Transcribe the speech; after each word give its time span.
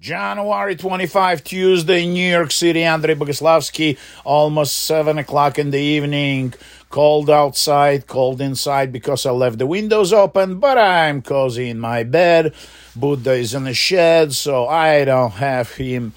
January 0.00 0.76
25, 0.76 1.42
Tuesday, 1.42 2.06
New 2.06 2.30
York 2.30 2.52
City, 2.52 2.84
Andrei 2.84 3.16
Bogoslavsky, 3.16 3.98
almost 4.24 4.82
7 4.82 5.18
o'clock 5.18 5.58
in 5.58 5.72
the 5.72 5.80
evening. 5.80 6.54
Cold 6.88 7.28
outside, 7.28 8.06
cold 8.06 8.40
inside 8.40 8.92
because 8.92 9.26
I 9.26 9.32
left 9.32 9.58
the 9.58 9.66
windows 9.66 10.12
open, 10.12 10.60
but 10.60 10.78
I'm 10.78 11.20
cozy 11.20 11.68
in 11.68 11.80
my 11.80 12.04
bed. 12.04 12.54
Buddha 12.94 13.32
is 13.32 13.54
in 13.54 13.64
the 13.64 13.74
shed, 13.74 14.32
so 14.34 14.68
I 14.68 15.04
don't 15.04 15.32
have 15.32 15.72
him 15.72 16.12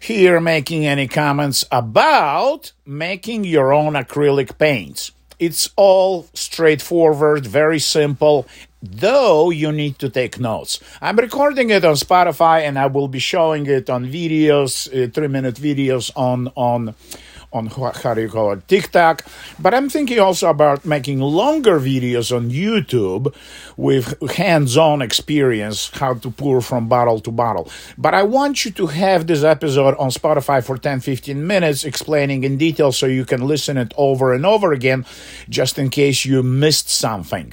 here 0.00 0.40
making 0.40 0.84
any 0.84 1.06
comments 1.06 1.64
about 1.70 2.72
making 2.84 3.44
your 3.44 3.72
own 3.72 3.92
acrylic 3.92 4.58
paints. 4.58 5.12
It's 5.38 5.70
all 5.76 6.26
straightforward, 6.34 7.46
very 7.46 7.78
simple, 7.78 8.48
though 8.82 9.50
you 9.50 9.70
need 9.70 9.98
to 10.00 10.10
take 10.10 10.40
notes. 10.40 10.80
I'm 11.00 11.16
recording 11.16 11.70
it 11.70 11.84
on 11.84 11.94
Spotify 11.94 12.62
and 12.62 12.78
I 12.78 12.86
will 12.86 13.08
be 13.08 13.20
showing 13.20 13.66
it 13.66 13.88
on 13.88 14.06
videos, 14.06 14.88
uh, 14.88 15.10
three 15.10 15.28
minute 15.28 15.54
videos 15.54 16.10
on, 16.16 16.50
on, 16.56 16.94
on 17.52 17.66
how 17.66 18.14
do 18.14 18.22
you 18.22 18.28
call 18.28 18.52
it 18.52 18.66
TikTok, 18.68 19.24
but 19.58 19.74
I'm 19.74 19.88
thinking 19.88 20.18
also 20.18 20.48
about 20.48 20.84
making 20.84 21.20
longer 21.20 21.78
videos 21.78 22.34
on 22.34 22.50
YouTube 22.50 23.34
with 23.76 24.18
hands-on 24.32 25.02
experience 25.02 25.90
how 25.94 26.14
to 26.14 26.30
pour 26.30 26.60
from 26.60 26.88
bottle 26.88 27.20
to 27.20 27.30
bottle. 27.30 27.70
But 27.98 28.14
I 28.14 28.22
want 28.22 28.64
you 28.64 28.70
to 28.72 28.86
have 28.86 29.26
this 29.26 29.44
episode 29.44 29.94
on 29.96 30.10
Spotify 30.10 30.64
for 30.64 30.78
10 30.78 31.00
15 31.00 31.46
minutes 31.46 31.84
explaining 31.84 32.44
in 32.44 32.56
detail 32.56 32.92
so 32.92 33.06
you 33.06 33.24
can 33.24 33.42
listen 33.46 33.76
it 33.76 33.92
over 33.96 34.32
and 34.32 34.46
over 34.46 34.72
again 34.72 35.04
just 35.48 35.78
in 35.78 35.90
case 35.90 36.24
you 36.24 36.42
missed 36.42 36.88
something. 36.88 37.52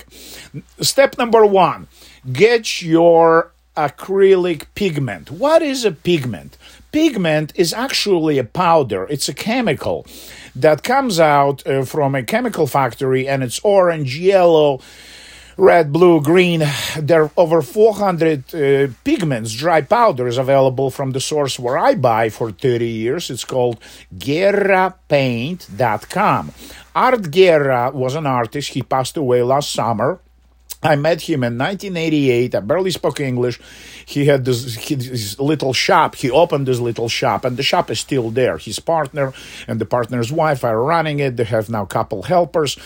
Step 0.80 1.18
number 1.18 1.46
1, 1.46 1.88
get 2.32 2.82
your 2.82 3.52
acrylic 3.76 4.66
pigment. 4.76 5.32
What 5.32 5.62
is 5.62 5.86
a 5.86 5.92
pigment? 5.92 6.58
Pigment 6.92 7.54
is 7.56 7.74
actually 7.74 8.40
a 8.40 8.44
powder, 8.44 9.08
it's 9.10 9.30
a 9.30 9.34
chemical 9.34 10.06
that 10.56 10.84
comes 10.84 11.20
out 11.20 11.66
uh, 11.68 11.84
from 11.86 12.16
a 12.16 12.24
chemical 12.24 12.66
factory 12.68 13.28
and 13.28 13.44
it's 13.44 13.60
orange, 13.64 14.18
yellow, 14.18 14.80
red, 15.56 15.94
blue, 15.94 16.20
green. 16.22 16.64
There 16.98 17.26
are 17.26 17.32
over 17.38 17.62
400 17.62 18.56
uh, 18.56 18.88
pigments, 19.04 19.54
dry 19.54 19.82
powders 19.82 20.38
available 20.38 20.90
from 20.90 21.12
the 21.12 21.20
source 21.20 21.60
where 21.60 21.78
I 21.78 21.94
buy 21.96 22.30
for 22.30 22.52
30 22.52 22.88
years. 22.88 23.30
It's 23.30 23.46
called 23.46 23.80
GuerraPaint.com. 24.18 26.52
Art 26.96 27.32
Guerra 27.32 27.92
was 27.94 28.16
an 28.16 28.26
artist. 28.26 28.74
He 28.74 28.82
passed 28.82 29.18
away 29.18 29.44
last 29.44 29.72
summer. 29.72 30.20
I 30.82 30.96
met 30.96 31.22
him 31.22 31.44
in 31.44 31.58
1988. 31.58 32.56
I 32.56 32.60
barely 32.62 32.92
spoke 32.92 33.20
English. 33.20 33.60
He 34.06 34.26
had 34.28 34.46
this 34.46 34.76
his 34.76 35.38
little 35.40 35.74
shop. 35.74 36.16
He 36.16 36.32
opened 36.32 36.68
this 36.68 36.80
little 36.80 37.10
shop, 37.10 37.44
and 37.44 37.58
the 37.58 37.64
shop 37.64 37.92
is 37.92 38.00
still 38.00 38.30
there. 38.32 38.58
His 38.58 38.80
partner 38.80 39.34
and 39.68 39.82
the 39.82 39.86
partner's 39.86 40.32
wife 40.32 40.64
are 40.64 40.82
running 40.82 41.20
it. 41.20 41.36
They 41.36 41.44
have 41.44 41.70
now 41.70 41.86
couple 41.86 42.24
helpers. 42.24 42.78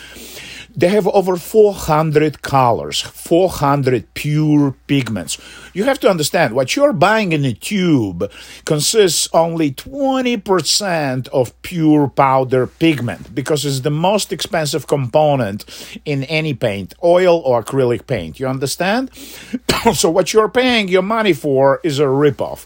They 0.75 0.89
have 0.89 1.07
over 1.07 1.37
400 1.37 2.41
colors, 2.41 3.01
400 3.01 4.11
pure 4.15 4.75
pigments. 4.87 5.37
You 5.73 5.83
have 5.83 5.99
to 5.99 6.09
understand 6.09 6.55
what 6.55 6.75
you're 6.75 6.93
buying 6.93 7.31
in 7.31 7.45
a 7.45 7.53
tube 7.53 8.31
consists 8.65 9.29
only 9.33 9.71
20% 9.71 11.27
of 11.27 11.61
pure 11.61 12.07
powder 12.07 12.65
pigment 12.65 13.35
because 13.35 13.65
it's 13.65 13.81
the 13.81 13.91
most 13.91 14.33
expensive 14.33 14.87
component 14.87 15.65
in 16.05 16.23
any 16.23 16.55
paint, 16.55 16.95
oil 17.03 17.37
or 17.45 17.63
acrylic 17.63 18.07
paint. 18.07 18.39
You 18.39 18.47
understand? 18.47 19.11
so 19.93 20.09
what 20.09 20.33
you're 20.33 20.49
paying 20.49 20.87
your 20.87 21.03
money 21.03 21.33
for 21.33 21.81
is 21.83 21.99
a 21.99 22.03
ripoff 22.03 22.65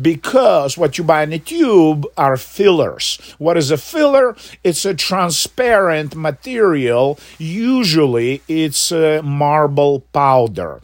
because 0.00 0.76
what 0.76 0.98
you 0.98 1.04
buy 1.04 1.22
in 1.22 1.32
a 1.32 1.38
tube 1.38 2.06
are 2.16 2.36
fillers. 2.36 3.18
What 3.38 3.56
is 3.56 3.70
a 3.70 3.78
filler? 3.78 4.36
It's 4.64 4.84
a 4.84 4.94
transparent 4.94 6.14
material. 6.14 7.18
Usually 7.38 8.42
it's 8.48 8.92
marble 8.92 10.00
powder 10.12 10.80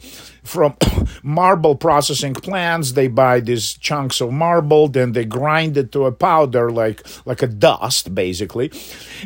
from 0.47 0.75
marble 1.23 1.75
processing 1.75 2.33
plants. 2.33 2.93
They 2.93 3.07
buy 3.07 3.39
these 3.39 3.73
chunks 3.73 4.21
of 4.21 4.31
marble 4.31 4.87
then 4.87 5.11
they 5.11 5.25
grind 5.25 5.77
it 5.77 5.91
to 5.91 6.05
a 6.05 6.11
powder 6.11 6.71
like 6.71 7.05
like 7.25 7.41
a 7.41 7.47
dust 7.47 8.13
basically. 8.15 8.71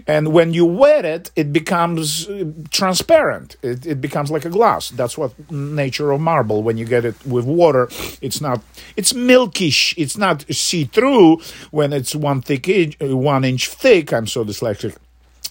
And 0.08 0.34
when 0.34 0.54
you 0.54 0.66
wet 0.66 1.06
it 1.06 1.32
it 1.36 1.54
becomes 1.54 2.28
uh, 2.28 2.46
transparent. 2.70 3.56
It, 3.62 3.86
it 3.86 4.02
becomes 4.02 4.32
like 4.32 4.46
a 4.46 4.50
glass. 4.50 4.90
That's 4.90 5.18
what 5.18 5.32
nature 5.52 6.12
of 6.12 6.22
marble 6.22 6.64
when 6.64 6.78
you 6.78 6.86
get 6.86 7.06
it 7.06 7.16
with 7.26 7.46
water 7.46 7.90
it's 8.22 8.42
not 8.42 8.62
it's 8.96 9.14
milkish. 9.14 9.94
It's 9.98 10.18
not 10.18 10.46
see-through. 10.52 11.42
When 11.72 11.94
it's 11.94 12.16
one 12.16 12.42
thick 12.42 12.68
inch, 12.68 12.98
one 13.00 13.44
inch 13.44 13.70
thick 13.70 14.14
i'm 14.14 14.28
so 14.28 14.44
dyslexic 14.44 14.96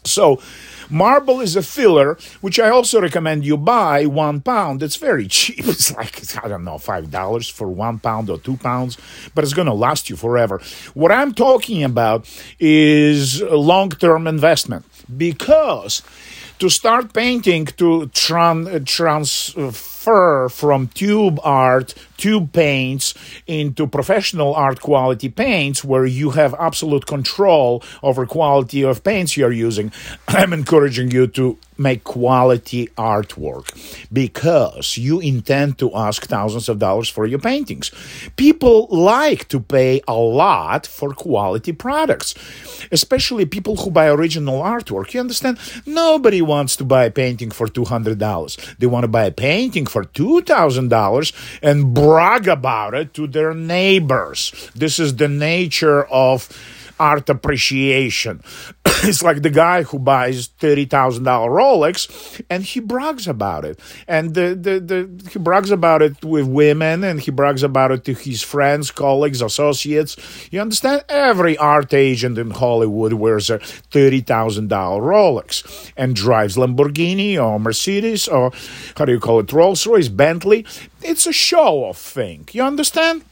so 0.04 0.40
Marble 0.90 1.40
is 1.40 1.54
a 1.54 1.62
filler, 1.62 2.18
which 2.40 2.58
I 2.58 2.68
also 2.68 3.00
recommend 3.00 3.44
you 3.44 3.56
buy 3.56 4.06
one 4.06 4.40
pound. 4.40 4.82
It's 4.82 4.96
very 4.96 5.26
cheap. 5.38 5.60
It's 5.66 5.94
like, 5.94 6.20
I 6.42 6.48
don't 6.48 6.64
know, 6.64 6.76
$5 6.76 7.52
for 7.52 7.68
one 7.68 7.98
pound 8.00 8.28
or 8.28 8.38
two 8.38 8.56
pounds, 8.56 8.98
but 9.34 9.44
it's 9.44 9.54
going 9.54 9.66
to 9.68 9.74
last 9.74 10.10
you 10.10 10.16
forever. 10.16 10.60
What 10.94 11.12
I'm 11.12 11.32
talking 11.32 11.84
about 11.84 12.28
is 12.58 13.40
long 13.42 13.90
term 13.90 14.26
investment 14.26 14.84
because 15.16 16.02
to 16.58 16.68
start 16.68 17.12
painting 17.14 17.66
to 17.66 18.10
tran- 18.12 18.84
transfer 18.84 19.70
from 20.48 20.88
tube 20.88 21.38
art 21.42 21.94
tube 22.16 22.52
paints 22.52 23.14
into 23.46 23.86
professional 23.86 24.54
art 24.54 24.80
quality 24.80 25.28
paints 25.28 25.82
where 25.82 26.04
you 26.04 26.30
have 26.30 26.54
absolute 26.58 27.06
control 27.06 27.82
over 28.02 28.26
quality 28.26 28.82
of 28.82 29.02
paints 29.02 29.36
you're 29.36 29.52
using. 29.52 29.90
I'm 30.28 30.52
encouraging 30.52 31.10
you 31.10 31.26
to 31.28 31.58
make 31.80 32.04
quality 32.04 32.86
artwork 32.98 33.66
because 34.12 34.96
you 34.96 35.20
intend 35.20 35.78
to 35.78 35.90
ask 35.94 36.26
thousands 36.26 36.68
of 36.68 36.78
dollars 36.78 37.08
for 37.08 37.26
your 37.26 37.38
paintings. 37.38 37.90
People 38.36 38.86
like 38.90 39.48
to 39.48 39.58
pay 39.58 40.02
a 40.06 40.14
lot 40.14 40.86
for 40.86 41.12
quality 41.12 41.72
products 41.72 42.34
especially 42.92 43.44
people 43.46 43.76
who 43.76 43.90
buy 43.90 44.08
original 44.08 44.60
artwork 44.62 45.12
you 45.14 45.20
understand? 45.20 45.58
Nobody 45.86 46.42
wants 46.42 46.76
to 46.76 46.84
buy 46.84 47.04
a 47.04 47.10
painting 47.10 47.50
for 47.50 47.66
$200 47.66 48.20
they 48.78 48.86
want 48.86 49.04
to 49.04 49.08
buy 49.08 49.24
a 49.24 49.30
painting 49.30 49.86
for 49.86 50.04
$2000 50.04 51.32
and 51.62 51.94
brag 51.94 52.48
about 52.48 52.94
it 52.94 53.14
to 53.14 53.26
their 53.26 53.54
neighbors. 53.54 54.70
This 54.74 54.98
is 54.98 55.16
the 55.16 55.28
nature 55.28 56.04
of 56.04 56.48
art 57.00 57.28
appreciation. 57.28 58.42
it's 59.02 59.22
like 59.22 59.42
the 59.42 59.50
guy 59.50 59.82
who 59.82 59.98
buys 59.98 60.46
thirty 60.46 60.84
thousand 60.84 61.24
dollar 61.24 61.50
Rolex 61.50 62.42
and 62.50 62.62
he 62.62 62.80
brags 62.80 63.26
about 63.26 63.64
it, 63.64 63.80
and 64.06 64.34
the, 64.34 64.54
the 64.54 64.78
the 64.78 65.30
he 65.32 65.38
brags 65.38 65.70
about 65.70 66.02
it 66.02 66.22
with 66.24 66.46
women, 66.46 67.02
and 67.02 67.20
he 67.20 67.30
brags 67.30 67.62
about 67.62 67.90
it 67.90 68.04
to 68.04 68.14
his 68.14 68.42
friends, 68.42 68.90
colleagues, 68.90 69.42
associates. 69.42 70.16
You 70.50 70.60
understand? 70.60 71.04
Every 71.08 71.56
art 71.56 71.94
agent 71.94 72.38
in 72.38 72.50
Hollywood 72.50 73.14
wears 73.14 73.48
a 73.50 73.58
thirty 73.58 74.20
thousand 74.20 74.68
dollar 74.68 75.02
Rolex 75.02 75.92
and 75.96 76.14
drives 76.14 76.56
Lamborghini 76.56 77.42
or 77.42 77.58
Mercedes 77.58 78.28
or 78.28 78.52
how 78.96 79.04
do 79.04 79.12
you 79.12 79.20
call 79.20 79.40
it, 79.40 79.52
Rolls 79.52 79.86
Royce, 79.86 80.08
Bentley. 80.08 80.66
It's 81.02 81.26
a 81.26 81.32
show 81.32 81.84
off 81.84 81.98
thing. 81.98 82.48
You 82.52 82.62
understand? 82.62 83.24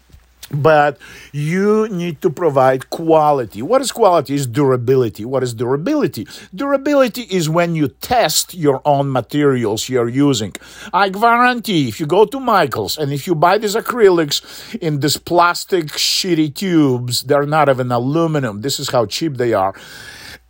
But 0.51 0.99
you 1.33 1.89
need 1.89 2.21
to 2.23 2.31
provide 2.31 2.91
quality. 2.91 3.63
What 3.63 3.81
is 3.81 3.93
quality? 3.93 4.35
Is 4.35 4.47
durability. 4.47 5.25
What 5.25 5.43
is 5.43 5.55
durability? 5.55 6.27
Durability 6.55 7.23
is 7.23 7.49
when 7.49 7.75
you 7.75 7.89
test 7.89 8.55
your 8.55 8.81
own 8.85 9.13
materials 9.13 9.89
you're 9.89 10.09
using. 10.09 10.55
I 10.93 11.09
guarantee 11.11 11.89
if 11.89 12.01
you 12.01 12.07
go 12.07 12.25
to 12.25 12.41
Michael's 12.41 12.99
and 12.99 13.13
if 13.13 13.27
you 13.27 13.35
buy 13.35 13.59
these 13.59 13.77
acrylics 13.77 14.75
in 14.77 15.01
these 15.01 15.17
plastic 15.17 15.87
shitty 15.87 16.55
tubes, 16.55 17.23
they're 17.23 17.47
not 17.47 17.69
even 17.69 17.93
aluminum. 17.93 18.63
This 18.63 18.81
is 18.81 18.91
how 18.91 19.07
cheap 19.07 19.37
they 19.37 19.53
are 19.53 19.75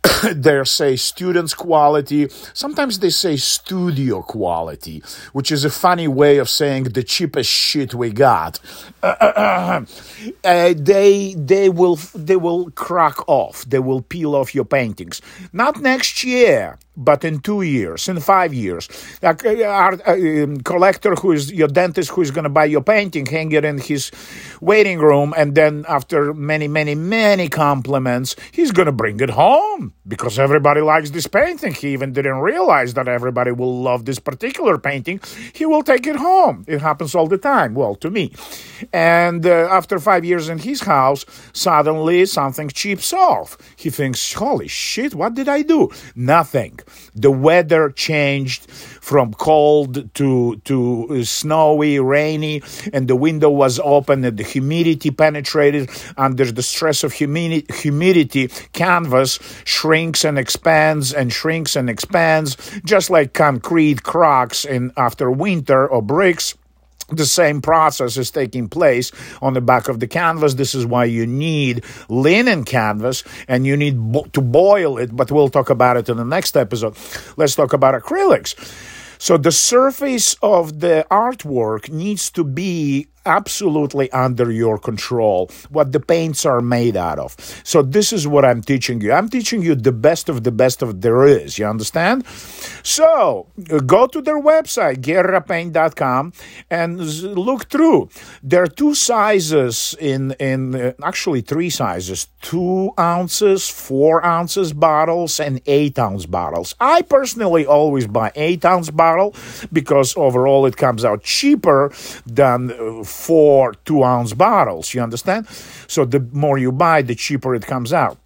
they 0.33 0.63
say 0.63 0.95
students 0.95 1.53
quality. 1.53 2.29
Sometimes 2.53 2.99
they 2.99 3.09
say 3.09 3.37
studio 3.37 4.21
quality, 4.21 5.03
which 5.33 5.51
is 5.51 5.65
a 5.65 5.69
funny 5.69 6.07
way 6.07 6.37
of 6.37 6.49
saying 6.49 6.83
the 6.83 7.03
cheapest 7.03 7.49
shit 7.49 7.93
we 7.93 8.11
got. 8.11 8.59
Uh, 10.43 10.73
they 10.75 11.33
they 11.37 11.69
will 11.69 11.95
they 12.13 12.35
will 12.35 12.69
crack 12.71 13.17
off. 13.27 13.63
They 13.65 13.79
will 13.79 14.01
peel 14.01 14.35
off 14.35 14.53
your 14.53 14.65
paintings. 14.65 15.21
Not 15.53 15.79
next 15.79 16.23
year, 16.23 16.77
but 16.99 17.23
in 17.23 17.39
two 17.39 17.61
years, 17.61 18.07
in 18.09 18.19
five 18.19 18.53
years. 18.53 18.87
A, 19.23 19.31
a 20.05 20.57
collector 20.63 21.15
who 21.15 21.31
is 21.31 21.51
your 21.51 21.69
dentist 21.69 22.11
who 22.11 22.21
is 22.21 22.29
going 22.29 22.43
to 22.43 22.49
buy 22.49 22.65
your 22.65 22.83
painting, 22.83 23.25
hang 23.25 23.51
it 23.53 23.65
in 23.65 23.79
his 23.79 24.11
waiting 24.61 24.99
room, 24.99 25.33
and 25.37 25.55
then 25.55 25.85
after 25.87 26.33
many, 26.33 26.67
many, 26.67 26.95
many 26.95 27.47
compliments, 27.47 28.35
he's 28.51 28.71
going 28.71 28.85
to 28.85 28.91
bring 28.91 29.19
it 29.21 29.29
home 29.29 29.93
because 30.07 30.37
everybody 30.37 30.81
likes 30.81 31.11
this 31.11 31.27
painting. 31.27 31.73
He 31.73 31.93
even 31.93 32.11
didn't 32.13 32.39
realize 32.39 32.93
that 32.95 33.07
everybody 33.07 33.51
will 33.51 33.81
love 33.81 34.05
this 34.05 34.19
particular 34.19 34.77
painting. 34.77 35.21
He 35.53 35.65
will 35.65 35.83
take 35.83 36.05
it 36.05 36.17
home. 36.17 36.65
It 36.67 36.81
happens 36.81 37.15
all 37.15 37.27
the 37.27 37.37
time. 37.37 37.73
Well, 37.73 37.95
to 37.95 38.09
me. 38.09 38.33
And 38.91 39.45
uh, 39.45 39.69
after 39.71 39.99
five 39.99 40.25
years 40.25 40.49
in 40.49 40.57
his 40.59 40.81
house, 40.81 41.25
suddenly 41.53 42.25
something 42.25 42.69
chips 42.69 43.13
off. 43.13 43.57
He 43.77 43.89
thinks, 43.89 44.33
holy 44.33 44.67
shit, 44.67 45.15
what 45.15 45.33
did 45.33 45.47
I 45.47 45.61
do? 45.61 45.89
Nothing. 46.15 46.79
The 47.15 47.31
weather 47.31 47.89
changed 47.89 48.69
from 48.71 49.33
cold 49.33 50.13
to, 50.15 50.57
to 50.65 51.07
uh, 51.09 51.23
snowy, 51.23 51.99
rainy, 51.99 52.61
and 52.93 53.07
the 53.07 53.15
window 53.15 53.49
was 53.49 53.79
open 53.79 54.23
and 54.25 54.37
the 54.37 54.43
humidity 54.43 55.11
penetrated. 55.11 55.89
Under 56.17 56.51
the 56.51 56.63
stress 56.63 57.03
of 57.03 57.13
humidity, 57.13 57.65
humidity 57.73 58.47
canvas 58.73 59.39
shrinks 59.65 60.23
and 60.23 60.37
expands 60.37 61.13
and 61.13 61.31
shrinks 61.31 61.75
and 61.75 61.89
expands, 61.89 62.57
just 62.85 63.09
like 63.09 63.33
concrete 63.33 64.03
cracks 64.03 64.65
in 64.65 64.91
after 64.97 65.31
winter 65.31 65.87
or 65.87 66.01
bricks 66.01 66.55
the 67.11 67.25
same 67.25 67.61
process 67.61 68.17
is 68.17 68.31
taking 68.31 68.69
place 68.69 69.11
on 69.41 69.53
the 69.53 69.61
back 69.61 69.87
of 69.87 69.99
the 69.99 70.07
canvas. 70.07 70.55
This 70.55 70.75
is 70.75 70.85
why 70.85 71.05
you 71.05 71.25
need 71.25 71.83
linen 72.07 72.63
canvas 72.63 73.23
and 73.47 73.65
you 73.65 73.75
need 73.77 73.97
bo- 73.97 74.25
to 74.33 74.41
boil 74.41 74.97
it, 74.97 75.15
but 75.15 75.31
we'll 75.31 75.49
talk 75.49 75.69
about 75.69 75.97
it 75.97 76.09
in 76.09 76.17
the 76.17 76.25
next 76.25 76.55
episode. 76.55 76.95
Let's 77.37 77.55
talk 77.55 77.73
about 77.73 78.01
acrylics. 78.01 78.55
So 79.21 79.37
the 79.37 79.51
surface 79.51 80.35
of 80.41 80.79
the 80.79 81.05
artwork 81.11 81.89
needs 81.89 82.31
to 82.31 82.45
be 82.45 83.07
absolutely 83.29 84.11
under 84.11 84.51
your 84.51 84.77
control 84.77 85.49
what 85.69 85.91
the 85.91 85.99
paints 85.99 86.45
are 86.45 86.61
made 86.61 86.97
out 86.97 87.19
of. 87.19 87.35
So 87.63 87.81
this 87.81 88.11
is 88.11 88.27
what 88.27 88.43
I'm 88.43 88.61
teaching 88.61 88.99
you. 89.01 89.13
I'm 89.13 89.29
teaching 89.29 89.61
you 89.61 89.75
the 89.75 89.91
best 89.91 90.27
of 90.27 90.43
the 90.43 90.51
best 90.51 90.81
of 90.81 91.01
there 91.01 91.25
is. 91.25 91.59
You 91.59 91.67
understand? 91.67 92.25
So 92.83 93.47
go 93.85 94.07
to 94.07 94.21
their 94.21 94.41
website, 94.41 94.97
guerrapaint.com, 94.97 96.33
and 96.69 96.99
look 96.99 97.69
through. 97.69 98.09
There 98.41 98.63
are 98.63 98.67
two 98.67 98.95
sizes 98.95 99.95
in 99.99 100.31
in 100.39 100.75
uh, 100.75 100.93
actually 101.03 101.41
three 101.41 101.69
sizes: 101.69 102.27
two 102.41 102.91
ounces, 102.97 103.69
four 103.69 104.25
ounces 104.25 104.73
bottles, 104.73 105.39
and 105.39 105.61
eight 105.67 105.99
ounce 105.99 106.25
bottles. 106.25 106.75
I 106.79 107.03
personally 107.03 107.65
always 107.65 108.07
buy 108.07 108.31
eight 108.35 108.65
ounce 108.65 108.89
bottle 108.89 109.35
because 109.71 110.17
overall 110.17 110.65
it 110.65 110.77
comes 110.77 111.05
out 111.05 111.23
cheaper 111.23 111.91
than 112.25 112.71
uh, 112.71 113.03
four 113.19 113.73
two 113.85 114.03
ounce 114.03 114.33
bottles. 114.33 114.93
You 114.93 115.01
understand? 115.01 115.47
So 115.87 116.05
the 116.05 116.19
more 116.31 116.57
you 116.57 116.71
buy, 116.71 117.01
the 117.01 117.15
cheaper 117.15 117.53
it 117.53 117.65
comes 117.65 117.91
out. 117.91 118.17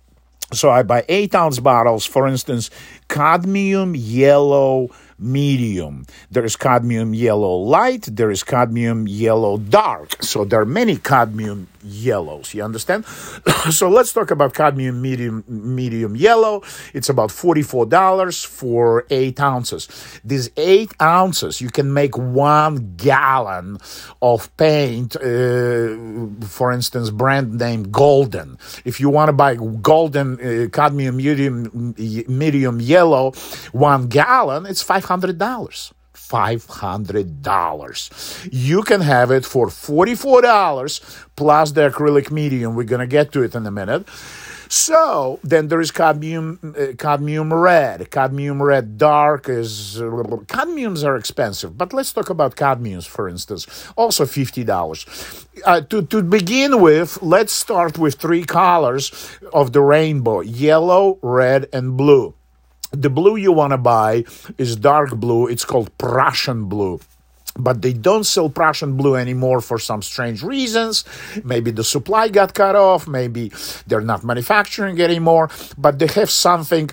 So 0.54 0.70
I 0.70 0.84
buy 0.84 1.04
eight 1.10 1.34
ounce 1.34 1.60
bottles, 1.60 2.06
for 2.06 2.28
instance, 2.28 2.70
cadmium 3.10 3.96
yellow 3.96 4.90
medium. 5.24 6.06
There 6.30 6.46
is 6.46 6.56
cadmium 6.56 7.14
yellow 7.14 7.56
light, 7.56 8.08
there 8.12 8.32
is 8.32 8.44
cadmium 8.44 9.08
yellow 9.08 9.58
dark. 9.58 10.22
So 10.22 10.46
there 10.46 10.62
are 10.62 10.66
many 10.66 10.98
cadmium 10.98 11.68
yellows. 11.84 12.54
You 12.54 12.64
understand? 12.64 13.06
so 13.72 13.90
let's 13.90 14.14
talk 14.14 14.32
about 14.32 14.54
cadmium 14.54 15.02
medium 15.02 15.44
medium 15.48 16.16
yellow. 16.16 16.64
It's 16.94 17.10
about 17.10 17.30
$44 17.30 18.46
for 18.46 19.06
eight 19.10 19.40
ounces. 19.40 19.88
These 20.24 20.50
eight 20.58 20.92
ounces, 21.02 21.62
you 21.62 21.70
can 21.70 21.94
make 21.94 22.18
one 22.18 22.96
gallon 22.98 23.78
of 24.22 24.56
paint, 24.58 25.16
uh, 25.16 25.20
for 26.48 26.72
instance, 26.72 27.10
brand 27.10 27.58
name 27.60 27.84
Golden. 27.92 28.58
If 28.86 29.00
you 29.00 29.10
want 29.10 29.30
to 29.30 29.34
buy 29.34 29.56
Golden 29.56 30.40
uh, 30.40 30.70
cadmium 30.70 31.18
medium, 31.18 31.96
medium 32.28 32.82
yellow, 32.82 33.32
one 33.72 34.08
gallon, 34.08 34.66
it's 34.66 34.84
$500. 34.84 35.13
$500. 36.14 38.50
You 38.52 38.84
can 38.84 39.02
have 39.02 39.32
it 39.32 39.46
for 39.46 39.68
$44 39.68 41.26
plus 41.36 41.72
the 41.72 41.90
acrylic 41.90 42.30
medium. 42.32 42.76
We're 42.76 42.84
going 42.84 43.02
to 43.02 43.08
get 43.08 43.32
to 43.34 43.42
it 43.44 43.56
in 43.56 43.66
a 43.66 43.72
minute. 43.72 44.08
So 44.70 45.40
then 45.44 45.68
there 45.68 45.82
is 45.82 45.92
cadmium, 45.92 46.74
uh, 46.76 46.94
cadmium 46.98 47.54
red. 47.54 48.10
Cadmium 48.10 48.64
red 48.64 48.98
dark 48.98 49.48
is 49.48 50.02
uh, 50.02 50.06
cadmiums 50.48 51.06
are 51.06 51.16
expensive, 51.16 51.78
but 51.78 51.94
let's 51.94 52.12
talk 52.12 52.32
about 52.32 52.56
cadmiums 52.56 53.06
for 53.06 53.30
instance. 53.30 53.68
Also 53.96 54.26
fifty 54.26 54.64
dollars. 54.64 55.06
Uh, 55.64 55.82
to 55.82 56.02
to 56.02 56.24
begin 56.24 56.82
with, 56.82 57.22
let's 57.22 57.54
start 57.54 58.00
with 58.00 58.16
three 58.16 58.46
colors 58.46 59.12
of 59.54 59.74
the 59.74 59.82
rainbow: 59.82 60.42
yellow, 60.42 61.20
red, 61.22 61.68
and 61.72 61.96
blue. 61.96 62.34
The 62.94 63.10
blue 63.10 63.36
you 63.36 63.52
want 63.52 63.72
to 63.72 63.78
buy 63.78 64.24
is 64.58 64.76
dark 64.76 65.16
blue. 65.16 65.48
It's 65.48 65.66
called 65.66 65.98
Prussian 65.98 66.66
blue 66.66 67.00
but 67.56 67.82
they 67.82 67.94
don't 67.94 68.24
sell 68.24 68.50
Prussian 68.50 68.98
blue 68.98 69.16
anymore 69.16 69.62
for 69.62 69.78
some 69.78 70.02
strange 70.02 70.42
reasons. 70.42 71.04
Maybe 71.44 71.72
the 71.72 71.84
supply 71.84 72.30
got 72.30 72.54
cut 72.54 72.76
off, 72.76 73.08
maybe 73.08 73.52
they're 73.86 74.02
not 74.02 74.24
manufacturing 74.24 75.00
anymore, 75.00 75.50
but 75.78 76.00
they 76.00 76.08
have 76.08 76.32
something 76.32 76.90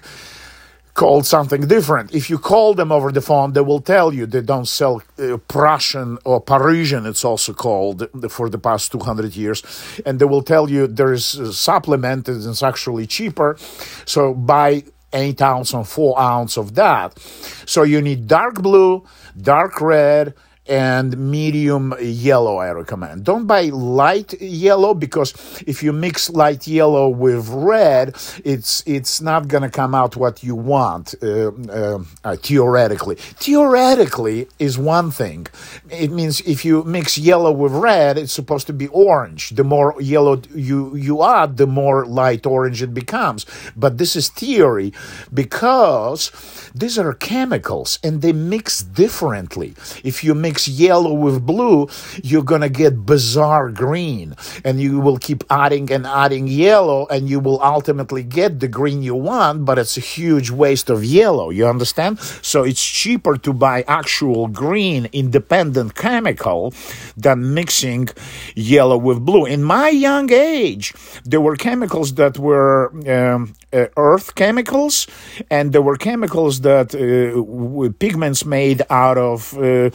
called 0.93 1.25
something 1.25 1.67
different. 1.67 2.15
If 2.15 2.29
you 2.29 2.39
call 2.39 2.75
them 2.75 2.93
over 2.93 3.11
the 3.11 3.23
phone, 3.23 3.53
they 3.53 3.63
will 3.63 3.81
tell 3.81 4.13
you 4.13 4.27
they 4.27 4.43
don't 4.43 4.67
sell 4.69 5.03
uh, 5.19 5.39
Prussian 5.49 6.19
or 6.25 6.41
Parisian, 6.41 7.07
it's 7.07 7.25
also 7.25 7.55
called 7.55 8.09
for 8.31 8.51
the 8.51 8.59
past 8.59 8.93
200 8.93 9.35
years. 9.35 9.63
And 10.05 10.19
they 10.19 10.27
will 10.27 10.43
tell 10.43 10.69
you 10.69 10.87
there 10.87 11.13
is 11.13 11.37
a 11.37 11.55
supplement 11.55 12.29
and 12.29 12.45
it's 12.45 12.63
actually 12.63 13.07
cheaper. 13.07 13.57
So 14.05 14.35
buy 14.35 14.85
eight 15.13 15.41
ounce 15.43 15.73
and 15.73 15.87
four 15.87 16.19
ounce 16.21 16.57
of 16.57 16.75
that. 16.75 17.19
So 17.67 17.83
you 17.83 18.01
need 18.01 18.27
dark 18.27 18.55
blue, 18.63 19.05
dark 19.41 19.81
red, 19.81 20.35
and 20.71 21.19
medium 21.19 21.93
yellow 22.01 22.59
I 22.59 22.71
recommend. 22.71 23.25
Don't 23.25 23.47
buy 23.47 23.63
light 23.65 24.41
yellow 24.41 24.95
because 24.95 25.35
if 25.67 25.83
you 25.83 25.93
mix 25.93 26.31
light 26.31 26.69
yellow 26.69 27.09
with 27.09 27.49
red, 27.49 28.15
it's 28.45 28.83
it's 28.87 29.21
not 29.21 29.49
going 29.49 29.65
to 29.65 29.69
come 29.69 29.95
out 29.97 30.17
what 30.17 30.45
you 30.45 30.55
want 30.55 31.15
uh, 31.23 31.51
uh, 31.51 31.99
uh, 32.25 32.37
theoretically. 32.37 33.17
Theoretically 33.17 34.47
is 34.61 34.79
one 34.79 35.11
thing. 35.11 35.49
It 35.91 36.13
means 36.13 36.41
if 36.43 36.65
you 36.65 36.85
mix 36.85 37.19
yellow 37.19 37.51
with 37.51 37.73
red, 37.73 38.17
it's 38.17 38.33
supposed 38.33 38.69
to 38.69 38.73
be 38.73 38.87
orange. 38.89 39.51
The 39.51 39.65
more 39.65 39.97
yellow 40.01 40.41
you 40.55 40.95
you 40.95 41.25
add, 41.25 41.57
the 41.57 41.67
more 41.67 42.07
light 42.07 42.47
orange 42.47 42.81
it 42.81 42.95
becomes. 42.95 43.45
But 43.77 43.99
this 43.99 44.15
is 44.15 44.29
theory 44.29 44.93
because 45.35 46.31
these 46.75 46.97
are 46.97 47.13
chemicals 47.13 47.99
and 48.05 48.23
they 48.23 48.33
mix 48.33 48.83
differently. 48.83 49.75
If 50.05 50.23
you 50.23 50.35
mix 50.35 50.60
yellow 50.69 51.13
with 51.13 51.45
blue, 51.45 51.89
you're 52.23 52.43
going 52.43 52.61
to 52.61 52.69
get 52.69 53.07
bizarre 53.07 53.71
green. 53.71 54.35
And 54.65 54.81
you 54.81 55.01
will 55.01 55.19
keep 55.19 55.45
adding 55.51 55.91
and 55.91 56.07
adding 56.07 56.47
yellow, 56.49 57.07
and 57.09 57.29
you 57.29 57.41
will 57.41 57.61
ultimately 57.63 58.23
get 58.23 58.61
the 58.61 58.69
green 58.69 59.03
you 59.03 59.15
want, 59.15 59.65
but 59.65 59.79
it's 59.79 59.97
a 59.97 60.01
huge 60.01 60.51
waste 60.51 60.91
of 60.91 61.05
yellow. 61.05 61.51
You 61.51 61.67
understand? 61.67 62.19
So 62.43 62.63
it's 62.65 62.85
cheaper 62.85 63.37
to 63.39 63.53
buy 63.53 63.83
actual 63.87 64.49
green, 64.49 65.09
independent 65.13 65.95
chemical 65.95 66.75
than 67.17 67.55
mixing 67.55 68.09
yellow 68.55 68.97
with 68.97 69.25
blue. 69.25 69.45
In 69.45 69.63
my 69.63 69.89
young 69.89 70.33
age, 70.33 70.93
there 71.25 71.41
were 71.41 71.57
chemicals 71.57 72.15
that 72.15 72.39
were 72.39 72.93
um, 73.09 73.55
uh, 73.73 73.87
earth 73.97 74.35
chemicals, 74.35 75.07
and 75.51 75.73
there 75.73 75.83
were 75.83 75.97
chemicals 75.97 76.61
that 76.61 76.95
uh, 76.95 77.93
pigments 77.99 78.45
made 78.45 78.83
out 78.91 79.19
of 79.19 79.57
uh, 79.59 79.91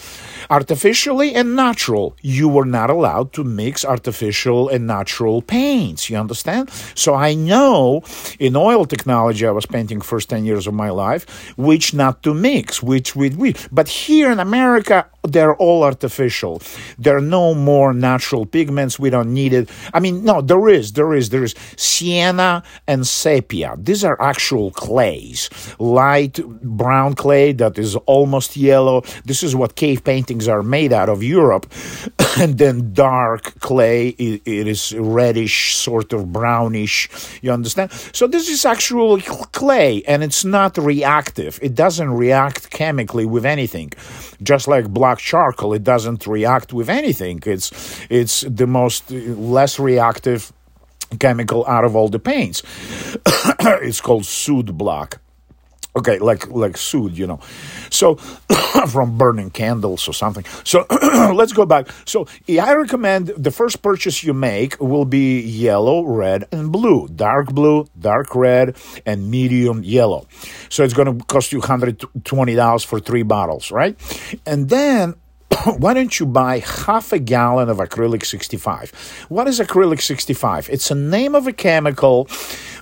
artificially 0.50 1.36
and 1.36 1.56
natural. 1.56 2.16
You 2.22 2.48
were 2.50 2.66
not 2.66 2.90
allowed 2.90 3.34
to 3.34 3.44
mix 3.44 3.86
artificial 3.86 4.70
and 4.70 4.88
natural 4.88 5.42
paints. 5.42 6.10
You 6.10 6.18
understand? 6.18 6.70
So 6.96 7.16
I 7.16 7.36
know 7.36 8.04
in 8.40 8.56
oil 8.56 8.86
technology, 8.86 9.46
I 9.48 9.52
was 9.52 9.66
painting 9.66 10.02
first 10.02 10.30
ten 10.30 10.46
years 10.46 10.68
of 10.68 10.74
my 10.74 10.90
life, 10.90 11.54
which 11.58 11.94
not 11.94 12.24
to 12.24 12.34
mix, 12.34 12.82
which 12.82 13.16
with 13.16 13.36
which. 13.36 13.68
But 13.72 13.88
here 13.88 14.32
in 14.32 14.40
America, 14.40 15.08
they're 15.26 15.56
all 15.56 15.84
artificial. 15.84 16.62
There 16.98 17.18
are 17.18 17.22
no 17.22 17.54
more 17.54 17.94
natural 17.94 18.46
pigments. 18.46 19.00
We 19.00 19.10
don't 19.10 19.34
need 19.34 19.54
it. 19.54 19.70
I 19.94 20.00
mean, 20.00 20.24
no, 20.24 20.42
there 20.42 20.68
is, 20.70 20.94
there 20.94 21.14
is, 21.14 21.30
there 21.30 21.44
is 21.44 21.56
sienna 21.76 22.64
and 22.88 23.06
sepia. 23.06 23.76
These 23.78 24.04
are 24.04 24.22
actual 24.22 24.72
clays, 24.72 25.50
light 25.80 26.40
brown 26.62 27.16
clay 27.16 27.52
that 27.54 27.78
is 27.78 27.96
almost 28.06 28.58
yellow. 28.58 29.02
This 29.26 29.44
is 29.44 29.56
what 29.56 29.76
cave 29.76 30.04
paintings 30.04 30.48
are 30.48 30.64
made 30.64 30.94
out 30.94 31.10
of 31.10 31.24
Europe, 31.24 31.72
and 32.40 32.58
then 32.58 32.94
dark 32.94 33.60
clay. 33.60 34.10
It, 34.10 34.42
it 34.46 34.68
is 34.68 34.94
reddish, 34.98 35.76
sort 35.76 36.14
of 36.14 36.32
brownish. 36.32 37.10
You 37.42 37.52
understand? 37.52 37.92
So 38.14 38.28
this 38.28 38.50
is 38.50 38.66
actual 38.66 39.20
clay, 39.20 40.04
and 40.08 40.24
it's 40.24 40.46
not 40.46 40.78
reactive. 40.78 41.60
It 41.62 41.76
doesn't 41.76 42.12
react 42.12 42.70
chemically 42.70 43.26
with 43.26 43.46
anything. 43.46 43.92
Just 44.42 44.68
like 44.68 44.90
black 44.90 45.20
charcoal, 45.20 45.74
it 45.74 45.84
doesn't 45.84 46.28
react 46.28 46.74
with 46.74 46.90
anything. 46.90 47.42
It's 47.46 47.72
it's 48.10 48.42
the 48.42 48.68
most 48.68 49.12
uh, 49.12 49.16
less 49.16 49.80
reactive 49.80 50.52
chemical 51.20 51.66
out 51.68 51.86
of 51.86 51.96
all 51.96 52.10
the 52.10 52.20
paints. 52.20 52.64
it's 53.26 54.02
called 54.02 54.26
soot 54.26 54.78
block. 54.78 55.20
Okay, 55.98 56.20
like 56.20 56.50
like 56.50 56.76
sued, 56.78 57.18
you 57.18 57.26
know. 57.26 57.40
So 57.90 58.16
from 58.88 59.18
burning 59.18 59.50
candles 59.50 60.08
or 60.08 60.14
something. 60.14 60.44
So 60.64 60.86
let's 61.34 61.54
go 61.54 61.66
back. 61.66 61.88
So 62.06 62.28
I 62.50 62.74
recommend 62.74 63.28
the 63.30 63.52
first 63.52 63.82
purchase 63.82 64.24
you 64.24 64.34
make 64.34 64.80
will 64.82 65.06
be 65.06 65.40
yellow, 65.42 66.04
red, 66.04 66.48
and 66.52 66.72
blue. 66.72 67.08
Dark 67.08 67.54
blue, 67.54 67.88
dark 67.98 68.36
red, 68.36 68.76
and 69.06 69.32
medium 69.32 69.84
yellow. 69.84 70.28
So 70.70 70.84
it's 70.84 70.94
going 70.94 71.18
to 71.18 71.26
cost 71.26 71.54
you 71.54 71.62
$120 71.62 72.86
for 72.86 73.00
three 73.00 73.24
bottles, 73.24 73.72
right? 73.72 73.96
And 74.46 74.70
then 74.70 75.16
why 75.78 75.94
don't 75.94 76.20
you 76.20 76.26
buy 76.26 76.60
half 76.60 77.14
a 77.14 77.20
gallon 77.20 77.70
of 77.70 77.78
acrylic 77.78 78.26
65? 78.26 79.26
What 79.30 79.48
is 79.48 79.60
acrylic 79.60 80.02
65? 80.02 80.70
It's 80.70 80.92
a 80.92 80.96
name 80.96 81.36
of 81.36 81.48
a 81.48 81.54
chemical 81.54 82.28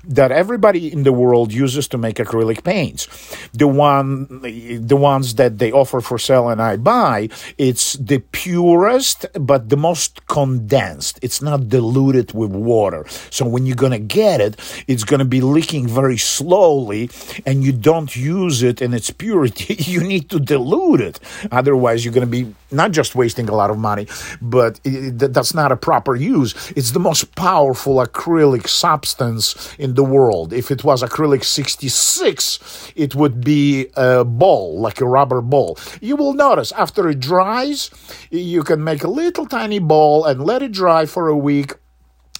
that 0.03 0.31
everybody 0.31 0.91
in 0.91 1.03
the 1.03 1.13
world 1.13 1.53
uses 1.53 1.87
to 1.89 1.97
make 1.97 2.17
acrylic 2.17 2.63
paints. 2.63 3.07
The 3.53 3.67
one, 3.67 4.27
the 4.41 4.97
ones 4.97 5.35
that 5.35 5.59
they 5.59 5.71
offer 5.71 6.01
for 6.01 6.17
sale 6.17 6.49
and 6.49 6.61
I 6.61 6.77
buy, 6.77 7.29
it's 7.57 7.93
the 7.93 8.19
purest 8.31 9.25
but 9.39 9.69
the 9.69 9.77
most 9.77 10.25
condensed. 10.27 11.19
It's 11.21 11.41
not 11.41 11.69
diluted 11.69 12.33
with 12.33 12.51
water. 12.51 13.05
So 13.29 13.45
when 13.45 13.65
you're 13.65 13.75
gonna 13.75 13.99
get 13.99 14.41
it, 14.41 14.59
it's 14.87 15.03
gonna 15.03 15.25
be 15.25 15.41
leaking 15.41 15.87
very 15.87 16.17
slowly, 16.17 17.09
and 17.45 17.63
you 17.63 17.71
don't 17.71 18.15
use 18.15 18.63
it 18.63 18.81
in 18.81 18.93
its 18.93 19.09
purity. 19.09 19.75
you 19.79 20.01
need 20.01 20.29
to 20.29 20.39
dilute 20.39 21.01
it. 21.01 21.19
Otherwise, 21.51 22.03
you're 22.03 22.13
gonna 22.13 22.25
be 22.25 22.53
not 22.73 22.91
just 22.91 23.15
wasting 23.15 23.49
a 23.49 23.55
lot 23.55 23.69
of 23.69 23.77
money, 23.77 24.07
but 24.41 24.79
it, 24.83 25.17
that's 25.33 25.53
not 25.53 25.71
a 25.71 25.77
proper 25.77 26.15
use. 26.15 26.53
It's 26.75 26.91
the 26.91 26.99
most 26.99 27.35
powerful 27.35 27.95
acrylic 27.95 28.67
substance 28.67 29.73
in 29.77 29.93
the 29.95 30.03
world. 30.03 30.53
If 30.53 30.71
it 30.71 30.83
was 30.83 31.03
acrylic 31.03 31.43
66, 31.43 32.93
it 32.95 33.15
would 33.15 33.43
be 33.43 33.87
a 33.95 34.23
ball, 34.23 34.79
like 34.79 35.01
a 35.01 35.05
rubber 35.05 35.41
ball. 35.41 35.77
You 36.01 36.15
will 36.15 36.33
notice 36.33 36.71
after 36.73 37.09
it 37.09 37.19
dries, 37.19 37.89
you 38.31 38.63
can 38.63 38.83
make 38.83 39.03
a 39.03 39.09
little 39.09 39.45
tiny 39.45 39.79
ball 39.79 40.25
and 40.25 40.43
let 40.43 40.61
it 40.61 40.71
dry 40.71 41.05
for 41.05 41.27
a 41.27 41.37
week. 41.37 41.73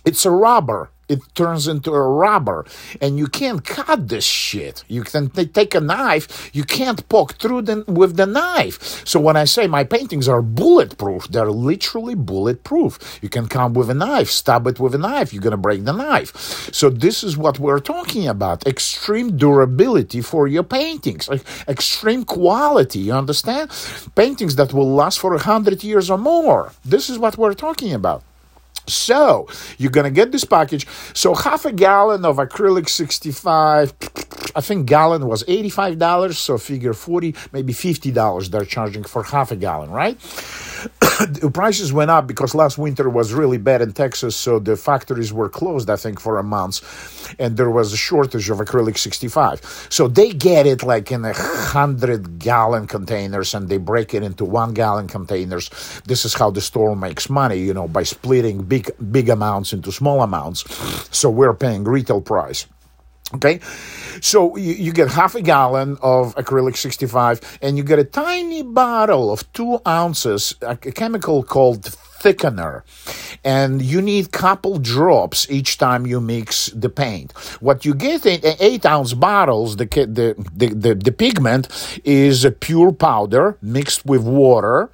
It's 0.06 0.26
a 0.26 0.32
rubber 0.32 0.93
it 1.10 1.20
turns 1.36 1.68
into 1.68 1.92
a 1.92 2.02
rubber. 2.02 2.66
And 3.02 3.18
you 3.18 3.28
can't 3.28 3.64
cut 3.64 4.08
this 4.08 4.26
shit. 4.26 4.84
You 4.88 5.04
can 5.04 5.30
t- 5.30 5.46
take 5.46 5.76
a 5.76 5.80
knife. 5.80 6.50
You 6.54 6.64
can't 6.64 7.08
poke 7.10 7.36
through 7.36 7.64
with 7.88 8.18
the 8.18 8.26
knife. 8.26 9.06
So 9.08 9.20
when 9.20 9.38
i 9.38 9.46
say 9.46 9.68
my 9.68 9.84
paintings 9.84 10.28
are 10.28 10.42
bulletproof 10.42 11.28
they're 11.30 11.52
literally 11.52 12.16
bulletproof. 12.16 13.20
You 13.22 13.30
can 13.30 13.48
come 13.48 13.74
with 13.74 13.90
a 13.90 13.94
knife 13.94 14.30
stab 14.30 14.68
it 14.68 14.80
with 14.80 14.96
a 14.96 14.98
knife 14.98 15.34
you're 15.34 15.42
going 15.42 15.52
to 15.52 15.58
break 15.58 15.84
the 15.86 15.94
knife. 15.94 16.32
So 16.74 16.90
this 16.90 17.24
is 17.24 17.38
what 17.38 17.60
we're 17.60 17.80
talking 17.80 18.28
about 18.28 18.66
extreme 18.68 19.38
durability 19.38 20.22
for 20.22 20.48
your 20.48 20.64
paintings 20.64 21.30
extreme 21.68 22.24
quality 22.26 23.00
you 23.00 23.14
understand? 23.14 23.70
Paintings 24.16 24.56
that 24.56 24.74
will 24.74 24.92
last 24.94 25.20
for 25.20 25.34
a 25.34 25.40
hundred 25.40 25.84
years 25.84 26.10
or 26.10 26.18
more. 26.18 26.74
This 26.86 27.10
is 27.10 27.18
what 27.20 27.38
we're 27.38 27.54
talking 27.54 27.94
about 27.94 28.24
so 28.88 29.48
you're 29.78 29.92
going 29.92 30.06
to 30.06 30.12
get 30.12 30.32
this 30.32 30.44
package. 30.44 30.88
So 31.14 31.34
half 31.36 31.66
a 31.66 31.72
gallon 31.72 32.26
of 32.26 32.38
acrylic 32.38 32.90
65, 32.90 33.94
I 34.56 34.62
think 34.62 34.88
gallon 34.88 35.28
was 35.28 35.44
$85. 35.44 36.34
So 36.34 36.58
figure 36.58 36.94
40, 36.94 37.36
maybe 37.52 37.74
$50 37.74 38.50
they're 38.50 38.66
charging 38.66 39.04
for 39.04 39.24
half 39.24 39.52
a 39.52 39.56
gallon, 39.56 39.90
right? 39.90 40.20
The 41.20 41.52
prices 41.54 41.94
went 41.94 42.12
up 42.12 42.28
because 42.28 42.56
last 42.56 42.78
winter 42.78 43.10
was 43.10 43.34
really 43.34 43.58
bad 43.58 43.82
in 43.82 43.94
Texas. 43.94 44.36
So 44.36 44.60
the 44.60 44.76
factories 44.76 45.34
were 45.34 45.50
closed, 45.50 45.90
I 45.90 45.96
think, 45.96 46.20
for 46.20 46.38
a 46.38 46.44
month. 46.44 46.82
And 47.40 47.58
there 47.58 47.70
was 47.70 47.94
a 47.94 47.98
shortage 47.98 48.50
of 48.50 48.60
acrylic 48.60 48.98
65. 48.98 49.88
So 49.90 50.08
they 50.08 50.32
get 50.32 50.66
it 50.66 50.84
like 50.84 51.12
in 51.12 51.26
a 51.26 51.34
hundred 51.34 52.40
gallon 52.40 52.88
containers 52.88 53.54
and 53.54 53.70
they 53.70 53.78
break 53.78 54.14
it 54.14 54.24
into 54.24 54.46
one 54.46 54.74
gallon 54.74 55.08
containers. 55.08 55.70
This 56.06 56.26
is 56.26 56.34
how 56.34 56.52
the 56.52 56.62
store 56.62 56.96
makes 56.96 57.30
money, 57.30 57.58
you 57.58 57.74
know, 57.74 57.88
by 57.88 58.04
splitting 58.04 58.64
big 58.64 58.92
big 59.12 59.30
amounts 59.30 59.74
into 59.74 59.92
small 59.92 60.22
amounts. 60.22 60.64
So 61.16 61.30
we're 61.30 61.54
paying 61.54 61.84
retail 61.84 62.22
price. 62.22 62.68
Okay, 63.34 63.62
so 64.22 64.56
you, 64.58 64.74
you, 64.74 64.92
get 64.92 65.10
half 65.10 65.34
a 65.34 65.42
gallon 65.42 65.98
of 66.04 66.36
acrylic 66.36 66.78
65, 66.78 67.60
and 67.64 67.78
you 67.78 67.84
get 67.84 67.98
a 67.98 68.04
tiny 68.04 68.62
bottle 68.62 69.32
of 69.32 69.52
two 69.54 69.80
ounces, 69.88 70.56
a, 70.62 70.72
a 70.72 70.92
chemical 70.92 71.42
called 71.42 71.98
thickener. 72.24 72.84
And 73.44 73.82
you 73.82 74.02
need 74.02 74.32
couple 74.32 74.80
drops 74.80 75.50
each 75.50 75.78
time 75.78 76.08
you 76.08 76.22
mix 76.22 76.68
the 76.68 76.90
paint. 76.90 77.32
What 77.60 77.86
you 77.86 77.94
get 77.94 78.26
in 78.26 78.40
eight 78.60 78.86
ounce 78.86 79.14
bottles 79.14 79.78
the, 79.78 79.86
the, 79.86 80.36
the, 80.56 80.68
the, 80.74 80.96
the 80.96 81.12
pigment 81.12 81.68
is 82.04 82.46
a 82.46 82.52
pure 82.52 82.92
powder 82.92 83.58
mixed 83.62 84.06
with 84.06 84.24
water. 84.24 84.90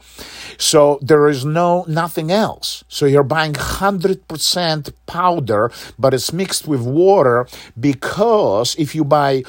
So 0.57 0.99
there 1.01 1.27
is 1.27 1.45
no 1.45 1.85
nothing 1.87 2.31
else. 2.31 2.83
So 2.87 3.05
you're 3.05 3.23
buying 3.23 3.53
100% 3.53 4.93
powder 5.05 5.71
but 5.97 6.13
it's 6.13 6.33
mixed 6.33 6.67
with 6.67 6.81
water 6.81 7.47
because 7.79 8.75
if 8.77 8.95
you 8.95 9.03
buy 9.03 9.43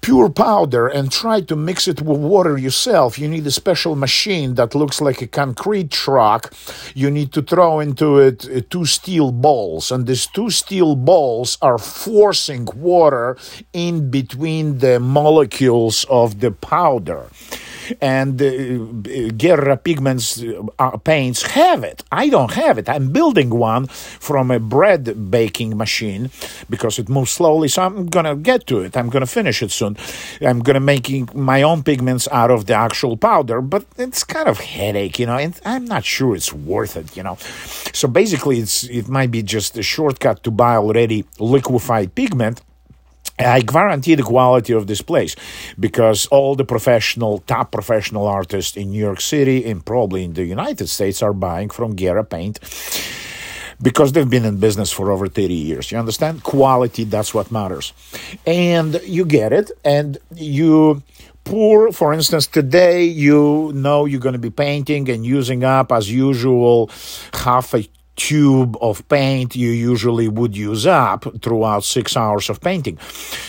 pure 0.00 0.28
powder 0.30 0.88
and 0.88 1.12
try 1.12 1.40
to 1.42 1.56
mix 1.56 1.86
it 1.86 2.00
with 2.00 2.18
water 2.18 2.56
yourself, 2.56 3.18
you 3.18 3.28
need 3.28 3.46
a 3.46 3.50
special 3.50 3.96
machine 3.96 4.54
that 4.54 4.74
looks 4.74 5.00
like 5.00 5.20
a 5.22 5.26
concrete 5.26 5.90
truck. 5.90 6.52
You 6.94 7.10
need 7.10 7.32
to 7.32 7.42
throw 7.42 7.80
into 7.80 8.18
it 8.18 8.48
uh, 8.48 8.60
two 8.70 8.86
steel 8.86 9.32
balls, 9.32 9.90
and 9.90 10.06
these 10.06 10.26
two 10.26 10.50
steel 10.50 10.96
balls 10.96 11.58
are 11.62 11.78
forcing 11.78 12.66
water 12.74 13.36
in 13.72 14.10
between 14.10 14.78
the 14.78 15.00
molecules 15.00 16.04
of 16.08 16.40
the 16.40 16.50
powder 16.50 17.26
and 18.00 18.40
uh, 18.40 19.28
Guerra 19.36 19.76
Pigments 19.76 20.42
uh, 20.78 20.96
paints 20.98 21.42
have 21.42 21.84
it. 21.84 22.02
I 22.12 22.28
don't 22.28 22.52
have 22.52 22.78
it. 22.78 22.88
I'm 22.88 23.12
building 23.12 23.50
one 23.50 23.86
from 23.86 24.50
a 24.50 24.58
bread 24.58 25.30
baking 25.30 25.76
machine 25.76 26.30
because 26.68 26.98
it 26.98 27.08
moves 27.08 27.30
slowly. 27.30 27.68
So 27.68 27.82
I'm 27.82 28.06
gonna 28.06 28.36
get 28.36 28.66
to 28.68 28.80
it. 28.80 28.96
I'm 28.96 29.08
gonna 29.10 29.26
finish 29.26 29.62
it 29.62 29.70
soon. 29.70 29.96
I'm 30.40 30.60
gonna 30.60 30.80
making 30.80 31.28
my 31.34 31.62
own 31.62 31.82
pigments 31.82 32.28
out 32.32 32.50
of 32.50 32.66
the 32.66 32.74
actual 32.74 33.16
powder, 33.16 33.60
but 33.60 33.84
it's 33.96 34.24
kind 34.24 34.48
of 34.48 34.58
headache, 34.58 35.18
you 35.18 35.26
know. 35.26 35.36
And 35.36 35.58
I'm 35.64 35.84
not 35.84 36.04
sure 36.04 36.34
it's 36.34 36.52
worth 36.52 36.96
it, 36.96 37.16
you 37.16 37.22
know. 37.22 37.36
So 37.92 38.08
basically, 38.08 38.58
it's 38.60 38.84
it 38.84 39.08
might 39.08 39.30
be 39.30 39.42
just 39.42 39.76
a 39.78 39.82
shortcut 39.82 40.42
to 40.44 40.50
buy 40.50 40.76
already 40.76 41.24
liquefied 41.38 42.14
pigment 42.14 42.62
I 43.46 43.60
guarantee 43.60 44.14
the 44.14 44.22
quality 44.22 44.72
of 44.72 44.86
this 44.86 45.02
place 45.02 45.36
because 45.78 46.26
all 46.26 46.54
the 46.54 46.64
professional, 46.64 47.38
top 47.46 47.72
professional 47.72 48.26
artists 48.26 48.76
in 48.76 48.90
New 48.90 49.00
York 49.00 49.20
City 49.20 49.64
and 49.64 49.84
probably 49.84 50.24
in 50.24 50.34
the 50.34 50.44
United 50.44 50.88
States 50.88 51.22
are 51.22 51.32
buying 51.32 51.70
from 51.70 51.94
Guerra 51.94 52.24
Paint 52.24 52.58
because 53.82 54.12
they've 54.12 54.28
been 54.28 54.44
in 54.44 54.58
business 54.58 54.92
for 54.92 55.10
over 55.10 55.26
30 55.26 55.54
years. 55.54 55.90
You 55.90 55.98
understand? 55.98 56.42
Quality, 56.42 57.04
that's 57.04 57.32
what 57.32 57.50
matters. 57.50 57.92
And 58.46 59.00
you 59.04 59.24
get 59.24 59.52
it, 59.52 59.70
and 59.84 60.18
you 60.34 61.02
pour, 61.44 61.92
for 61.92 62.12
instance, 62.12 62.46
today 62.46 63.04
you 63.04 63.72
know 63.74 64.04
you're 64.04 64.20
going 64.20 64.34
to 64.34 64.38
be 64.38 64.50
painting 64.50 65.08
and 65.08 65.24
using 65.24 65.64
up, 65.64 65.92
as 65.92 66.10
usual, 66.10 66.90
half 67.32 67.74
a 67.74 67.84
tube 68.20 68.76
of 68.82 69.06
paint 69.08 69.56
you 69.56 69.70
usually 69.70 70.28
would 70.28 70.54
use 70.54 70.86
up 70.86 71.24
throughout 71.40 71.82
six 71.84 72.16
hours 72.16 72.50
of 72.50 72.60
painting. 72.60 72.98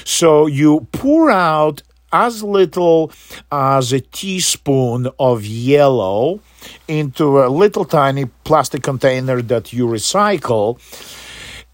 So 0.05 0.47
you 0.47 0.87
pour 0.93 1.29
out 1.29 1.83
as 2.13 2.41
little 2.41 3.11
as 3.51 3.91
a 3.91 3.99
teaspoon 3.99 5.09
of 5.19 5.45
yellow 5.45 6.39
into 6.87 7.43
a 7.43 7.47
little 7.49 7.85
tiny 7.85 8.25
plastic 8.43 8.81
container 8.83 9.41
that 9.41 9.73
you 9.73 9.87
recycle 9.87 10.79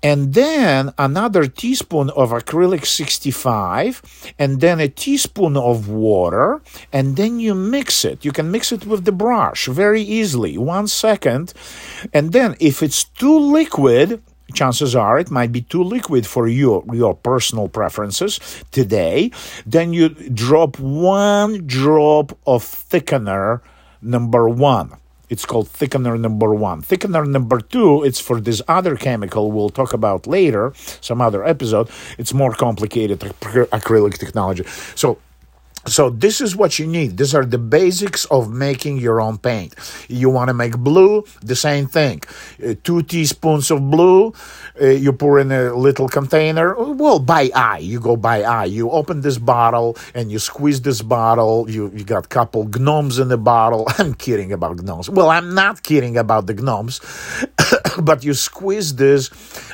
and 0.03 0.33
then 0.33 0.93
another 0.97 1.47
teaspoon 1.47 2.09
of 2.11 2.29
acrylic 2.29 2.85
65 2.85 4.33
and 4.37 4.61
then 4.61 4.79
a 4.79 4.87
teaspoon 4.87 5.57
of 5.57 5.89
water 5.89 6.61
and 6.93 7.15
then 7.15 7.39
you 7.39 7.55
mix 7.55 8.05
it. 8.05 8.23
You 8.23 8.31
can 8.31 8.51
mix 8.51 8.71
it 8.71 8.85
with 8.85 9.05
the 9.05 9.11
brush 9.11 9.65
very 9.65 10.01
easily 10.01 10.57
one 10.57 10.87
second. 10.87 11.53
And 12.13 12.31
then 12.31 12.55
if 12.59 12.83
it's 12.83 13.03
too 13.03 13.37
liquid 13.39 14.21
chances 14.53 14.95
are 14.95 15.19
it 15.19 15.29
might 15.29 15.51
be 15.51 15.61
too 15.61 15.83
liquid 15.83 16.25
for 16.25 16.47
your 16.47 16.83
your 16.93 17.13
personal 17.13 17.67
preferences 17.67 18.39
today 18.71 19.29
then 19.65 19.91
you 19.91 20.07
drop 20.07 20.79
one 20.79 21.67
drop 21.67 22.31
of 22.47 22.63
thickener 22.63 23.59
number 24.01 24.47
1 24.47 24.95
it's 25.29 25.45
called 25.45 25.67
thickener 25.67 26.19
number 26.19 26.53
one. 26.53 26.81
Thickener 26.81 27.27
number 27.27 27.59
two, 27.59 28.03
it's 28.03 28.19
for 28.19 28.39
this 28.39 28.61
other 28.67 28.95
chemical 28.95 29.51
we'll 29.51 29.69
talk 29.69 29.93
about 29.93 30.27
later, 30.27 30.73
some 31.01 31.21
other 31.21 31.43
episode. 31.43 31.89
It's 32.17 32.33
more 32.33 32.53
complicated 32.53 33.19
acrylic 33.19 34.17
technology. 34.17 34.63
So 34.95 35.17
so 35.87 36.09
this 36.09 36.41
is 36.41 36.55
what 36.55 36.79
you 36.79 36.85
need. 36.85 37.17
These 37.17 37.33
are 37.33 37.45
the 37.45 37.57
basics 37.57 38.25
of 38.25 38.51
making 38.51 38.97
your 38.97 39.21
own 39.21 39.37
paint. 39.37 39.73
You 40.07 40.29
want 40.29 40.49
to 40.49 40.53
make 40.53 40.77
blue, 40.77 41.23
the 41.41 41.55
same 41.55 41.87
thing. 41.87 42.21
Uh, 42.63 42.75
two 42.83 43.01
teaspoons 43.03 43.71
of 43.71 43.89
blue, 43.89 44.33
uh, 44.81 44.87
you 44.87 45.13
pour 45.13 45.39
in 45.39 45.51
a 45.51 45.73
little 45.73 46.09
container. 46.09 46.75
Well, 46.75 47.19
by 47.19 47.49
eye, 47.55 47.79
you 47.79 47.99
go 47.99 48.15
by 48.15 48.43
eye. 48.43 48.65
You 48.65 48.91
open 48.91 49.21
this 49.21 49.37
bottle 49.37 49.97
and 50.13 50.31
you 50.31 50.39
squeeze 50.39 50.81
this 50.81 51.01
bottle. 51.01 51.69
You 51.69 51.91
you 51.95 52.03
got 52.03 52.25
a 52.25 52.27
couple 52.27 52.65
gnomes 52.67 53.19
in 53.19 53.29
the 53.29 53.37
bottle. 53.37 53.87
I'm 53.97 54.13
kidding 54.13 54.51
about 54.51 54.83
gnomes. 54.83 55.09
Well, 55.09 55.29
I'm 55.29 55.55
not 55.55 55.83
kidding 55.83 56.17
about 56.17 56.47
the 56.47 56.53
gnomes, 56.53 56.99
but 58.01 58.23
you 58.23 58.33
squeeze 58.33 58.95
this 58.95 59.31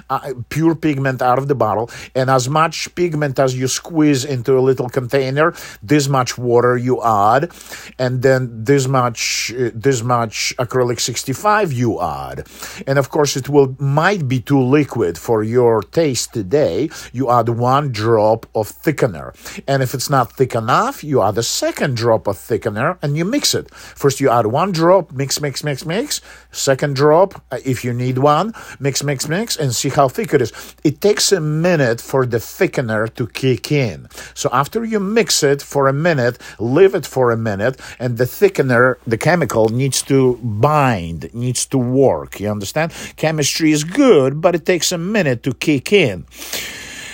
uh, 0.10 0.34
pure 0.50 0.76
pigment 0.76 1.22
out 1.22 1.38
of 1.38 1.48
the 1.48 1.56
bottle, 1.56 1.90
and 2.16 2.30
as 2.30 2.48
much 2.48 2.94
pigment 2.96 3.40
as 3.40 3.56
you 3.58 3.68
squeeze 3.68 4.26
into 4.26 4.58
a 4.58 4.62
little 4.62 4.90
container, 4.90 5.54
this 5.82 6.03
much 6.10 6.38
water 6.38 6.78
you 6.78 7.02
add, 7.04 7.52
and 8.00 8.22
then 8.22 8.64
this 8.64 8.88
much 8.88 9.54
uh, 9.58 9.72
this 9.74 10.02
much 10.04 10.54
acrylic 10.58 11.00
65 11.00 11.72
you 11.72 12.02
add, 12.02 12.48
and 12.88 12.98
of 13.00 13.10
course 13.10 13.36
it 13.36 13.50
will 13.50 13.76
might 13.80 14.28
be 14.28 14.40
too 14.40 14.62
liquid 14.62 15.18
for 15.18 15.44
your 15.44 15.82
taste 15.82 16.34
today. 16.34 16.90
You 17.12 17.30
add 17.30 17.50
one 17.50 17.92
drop 17.92 18.46
of 18.56 18.70
thickener, 18.70 19.34
and 19.68 19.84
if 19.84 19.94
it's 19.94 20.10
not 20.10 20.32
thick 20.34 20.56
enough, 20.56 21.04
you 21.04 21.22
add 21.22 21.38
a 21.38 21.44
second 21.44 21.98
drop 21.98 22.28
of 22.28 22.38
thickener, 22.38 22.98
and 23.02 23.18
you 23.18 23.26
mix 23.26 23.54
it. 23.54 23.74
First 23.74 24.20
you 24.20 24.30
add 24.30 24.48
one 24.48 24.72
drop, 24.72 25.12
mix, 25.12 25.42
mix, 25.42 25.64
mix, 25.64 25.86
mix. 25.86 26.22
Second 26.52 26.96
drop, 26.96 27.42
uh, 27.52 27.60
if 27.66 27.84
you 27.84 27.94
need 27.94 28.18
one, 28.18 28.54
mix, 28.80 29.04
mix, 29.04 29.28
mix, 29.28 29.58
and 29.58 29.74
see 29.74 29.90
how 29.90 30.08
thick 30.08 30.34
it 30.34 30.42
is. 30.42 30.52
It 30.84 31.02
takes 31.02 31.32
a 31.32 31.42
minute 31.42 32.00
for 32.02 32.26
the 32.26 32.38
thickener 32.38 33.14
to 33.16 33.28
kick 33.28 33.72
in. 33.72 34.08
So 34.34 34.50
after 34.52 34.84
you 34.84 35.00
mix 35.00 35.44
it 35.44 35.62
for 35.62 35.88
a 35.88 35.93
minute, 35.94 36.38
leave 36.60 36.96
it 36.96 37.06
for 37.06 37.32
a 37.32 37.38
minute, 37.38 37.80
and 38.00 38.18
the 38.18 38.26
thickener, 38.26 38.96
the 39.06 39.18
chemical, 39.18 39.70
needs 39.70 40.02
to 40.04 40.38
bind, 40.38 41.34
needs 41.34 41.66
to 41.68 41.78
work. 41.78 42.40
You 42.40 42.50
understand? 42.50 42.94
Chemistry 43.16 43.72
is 43.72 43.84
good, 43.84 44.42
but 44.42 44.56
it 44.56 44.66
takes 44.66 44.92
a 44.92 44.98
minute 44.98 45.44
to 45.44 45.54
kick 45.54 45.94
in. 45.94 46.26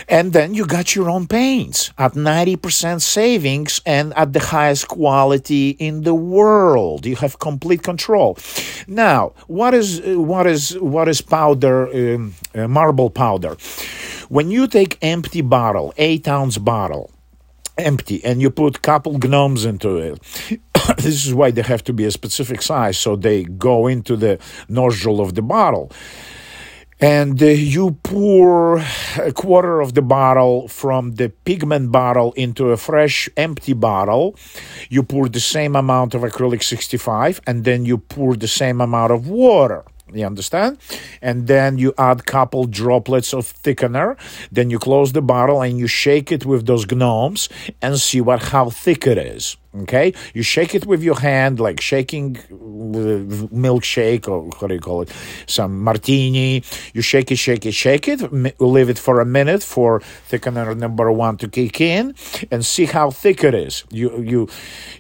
And 0.10 0.34
then 0.34 0.56
you 0.56 0.66
got 0.66 0.96
your 0.96 1.08
own 1.08 1.28
paints 1.28 1.92
at 2.00 2.14
90% 2.14 3.00
savings 3.00 3.80
and 3.86 4.12
at 4.18 4.34
the 4.34 4.40
highest 4.40 4.88
quality 4.88 5.70
in 5.78 6.02
the 6.02 6.16
world. 6.16 7.06
You 7.06 7.16
have 7.18 7.38
complete 7.38 7.84
control. 7.84 8.36
Now, 8.88 9.34
what 9.46 9.76
is, 9.76 10.02
what 10.04 10.48
is, 10.48 10.76
what 10.80 11.08
is 11.08 11.22
powder, 11.22 12.16
um, 12.16 12.34
uh, 12.56 12.68
marble 12.68 13.12
powder? 13.12 13.56
When 14.30 14.50
you 14.50 14.66
take 14.68 14.98
empty 15.04 15.42
bottle, 15.42 15.94
eight 15.98 16.28
ounce 16.28 16.58
bottle, 16.58 17.12
empty, 17.80 18.24
and 18.24 18.42
you 18.42 18.50
put 18.50 18.82
couple 18.82 19.18
gnomes 19.18 19.66
into 19.66 19.98
it, 19.98 20.20
this 20.98 21.26
is 21.26 21.34
why 21.34 21.52
they 21.52 21.62
have 21.62 21.84
to 21.86 21.94
be 21.94 22.06
a 22.06 22.12
specific 22.12 22.62
size 22.62 22.98
so 22.98 23.16
they 23.16 23.44
go 23.44 23.88
into 23.88 24.16
the 24.16 24.40
nostril 24.68 25.22
of 25.22 25.36
the 25.36 25.42
bottle. 25.42 25.92
And 27.02 27.42
uh, 27.42 27.46
you 27.46 27.92
pour 28.04 28.80
a 29.18 29.32
quarter 29.34 29.80
of 29.80 29.94
the 29.94 30.02
bottle 30.02 30.68
from 30.68 31.14
the 31.14 31.30
pigment 31.30 31.94
bottle 31.94 32.34
into 32.34 32.72
a 32.72 32.78
fresh 32.78 33.30
empty 33.38 33.72
bottle. 33.72 34.36
You 34.90 35.04
pour 35.04 35.30
the 35.30 35.40
same 35.40 35.78
amount 35.78 36.14
of 36.14 36.24
acrylic 36.24 36.62
65 36.62 37.40
and 37.48 37.64
then 37.64 37.86
you 37.86 38.00
pour 38.00 38.36
the 38.36 38.50
same 38.50 38.82
amount 38.82 39.14
of 39.14 39.30
water 39.30 39.86
you 40.14 40.26
understand? 40.26 40.78
And 41.22 41.48
then 41.48 41.78
you 41.78 41.94
add 41.98 42.26
couple 42.26 42.66
droplets 42.66 43.34
of 43.34 43.52
thickener. 43.64 44.18
Then 44.52 44.70
you 44.70 44.80
close 44.80 45.14
the 45.14 45.22
bottle 45.22 45.62
and 45.62 45.78
you 45.78 45.88
shake 45.88 46.32
it 46.32 46.46
with 46.46 46.66
those 46.66 46.90
gnomes 46.90 47.50
and 47.82 48.00
see 48.00 48.22
what 48.22 48.44
how 48.44 48.70
thick 48.70 49.08
it 49.08 49.18
is. 49.18 49.58
Okay, 49.78 50.14
you 50.34 50.42
shake 50.42 50.74
it 50.74 50.88
with 50.88 51.04
your 51.04 51.20
hand, 51.20 51.60
like 51.60 51.80
shaking 51.80 52.34
milkshake 53.54 54.28
or 54.28 54.46
what 54.58 54.70
do 54.70 54.74
you 54.74 54.80
call 54.80 55.04
it, 55.04 55.12
some 55.46 55.84
martini. 55.84 56.64
You 56.96 57.04
shake 57.04 57.32
it, 57.32 57.36
shake 57.36 57.68
it, 57.68 57.76
shake 57.76 58.08
it. 58.08 58.20
Leave 58.60 58.90
it 58.90 58.98
for 58.98 59.22
a 59.22 59.26
minute 59.26 59.62
for 59.62 60.00
thickener 60.28 60.76
number 60.76 61.12
one 61.12 61.38
to 61.38 61.48
kick 61.48 61.80
in, 61.82 62.16
and 62.50 62.66
see 62.66 62.86
how 62.86 63.12
thick 63.12 63.44
it 63.44 63.54
is. 63.54 63.84
You 63.92 64.24
you 64.24 64.50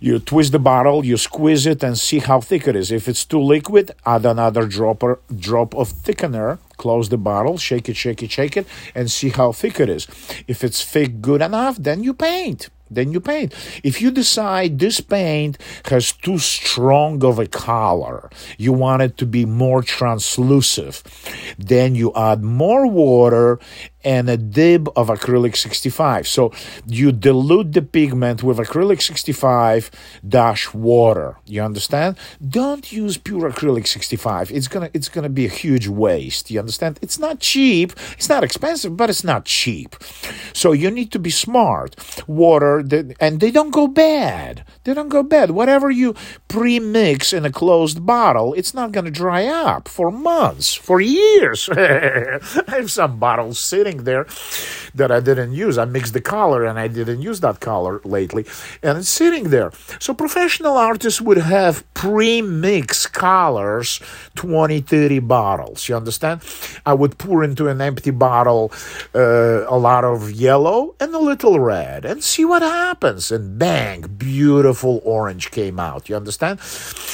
you 0.01 0.19
twist 0.19 0.51
the 0.51 0.59
bottle, 0.59 1.03
you 1.03 1.17
squeeze 1.17 1.65
it, 1.65 1.83
and 1.83 1.97
see 1.97 2.19
how 2.19 2.39
thick 2.39 2.67
it 2.67 2.75
is. 2.75 2.91
If 2.91 3.07
it's 3.07 3.25
too 3.25 3.41
liquid, 3.41 3.91
add 4.05 4.23
another 4.23 4.67
dropper 4.67 5.19
drop 5.35 5.73
of 5.73 5.89
thickener 5.91 6.59
close 6.77 7.09
the 7.09 7.17
bottle, 7.17 7.57
shake 7.57 7.89
it, 7.89 7.97
shake 7.97 8.23
it, 8.23 8.31
shake 8.31 8.55
it, 8.55 8.65
and 8.95 9.11
see 9.11 9.29
how 9.29 9.51
thick 9.51 9.79
it 9.79 9.89
is. 9.89 10.07
If 10.47 10.63
it's 10.63 10.85
thick 10.85 11.21
good 11.21 11.41
enough, 11.41 11.75
then 11.77 12.03
you 12.03 12.13
paint 12.13 12.69
then 12.89 13.11
you 13.11 13.19
paint. 13.19 13.53
If 13.83 14.01
you 14.01 14.11
decide 14.11 14.79
this 14.79 14.99
paint 15.01 15.57
has 15.85 16.11
too 16.11 16.37
strong 16.37 17.23
of 17.23 17.39
a 17.39 17.47
color, 17.47 18.29
you 18.57 18.73
want 18.73 19.01
it 19.01 19.17
to 19.17 19.25
be 19.25 19.45
more 19.45 19.81
translucent, 19.83 21.03
then 21.57 21.95
you 21.95 22.13
add 22.15 22.43
more 22.43 22.87
water 22.87 23.59
and 24.03 24.29
a 24.29 24.37
dib 24.37 24.89
of 24.95 25.07
acrylic 25.07 25.55
65. 25.55 26.27
So 26.27 26.51
you 26.85 27.11
dilute 27.11 27.73
the 27.73 27.81
pigment 27.81 28.43
with 28.43 28.57
acrylic 28.57 29.01
65 29.01 29.91
dash 30.27 30.73
water. 30.73 31.37
You 31.45 31.61
understand? 31.63 32.17
Don't 32.47 32.91
use 32.91 33.17
pure 33.17 33.51
acrylic 33.51 33.87
65. 33.87 34.51
It's 34.51 34.67
gonna 34.67 34.89
it's 34.93 35.09
gonna 35.09 35.29
be 35.29 35.45
a 35.45 35.49
huge 35.49 35.87
waste. 35.87 36.49
You 36.49 36.59
understand? 36.59 36.99
It's 37.01 37.19
not 37.19 37.39
cheap. 37.39 37.93
It's 38.13 38.29
not 38.29 38.43
expensive, 38.43 38.95
but 38.95 39.09
it's 39.09 39.23
not 39.23 39.45
cheap. 39.45 39.95
So 40.53 40.71
you 40.71 40.89
need 40.91 41.11
to 41.11 41.19
be 41.19 41.29
smart. 41.29 41.95
Water 42.27 42.79
and 43.19 43.39
they 43.39 43.51
don't 43.51 43.71
go 43.71 43.87
bad. 43.87 44.63
They 44.83 44.93
don't 44.93 45.09
go 45.09 45.23
bad. 45.23 45.51
Whatever 45.51 45.91
you 45.91 46.15
pre-mix 46.47 47.33
in 47.33 47.45
a 47.45 47.51
closed 47.51 48.05
bottle, 48.05 48.53
it's 48.53 48.73
not 48.73 48.91
gonna 48.91 49.11
dry 49.11 49.45
up 49.45 49.87
for 49.87 50.11
months, 50.11 50.73
for 50.73 51.01
years. 51.01 51.69
I 51.73 52.39
have 52.67 52.91
some 52.91 53.19
bottles 53.19 53.59
sitting 53.59 53.88
sitting 53.89 54.05
there 54.05 54.25
that 54.95 55.11
I 55.11 55.19
didn't 55.19 55.53
use. 55.53 55.77
I 55.77 55.85
mixed 55.85 56.13
the 56.13 56.21
color 56.21 56.65
and 56.65 56.79
I 56.79 56.87
didn't 56.87 57.21
use 57.21 57.39
that 57.41 57.59
color 57.59 58.01
lately. 58.03 58.45
And 58.81 58.97
it's 58.97 59.09
sitting 59.09 59.49
there. 59.49 59.71
So 59.99 60.13
professional 60.13 60.77
artists 60.77 61.21
would 61.21 61.37
have 61.37 61.83
pre-mixed 61.93 63.13
colors, 63.13 64.01
20, 64.35 64.81
30 64.81 65.19
bottles. 65.19 65.87
You 65.87 65.95
understand? 65.95 66.41
I 66.85 66.93
would 66.93 67.17
pour 67.17 67.43
into 67.43 67.67
an 67.67 67.81
empty 67.81 68.11
bottle 68.11 68.71
uh, 69.13 69.65
a 69.67 69.77
lot 69.77 70.03
of 70.03 70.31
yellow 70.31 70.95
and 70.99 71.13
a 71.13 71.19
little 71.19 71.59
red 71.59 72.05
and 72.05 72.23
see 72.23 72.45
what 72.45 72.61
happens. 72.61 73.31
And 73.31 73.59
bang, 73.59 74.01
beautiful 74.17 75.01
orange 75.03 75.51
came 75.51 75.79
out. 75.79 76.09
You 76.09 76.15
understand? 76.15 76.59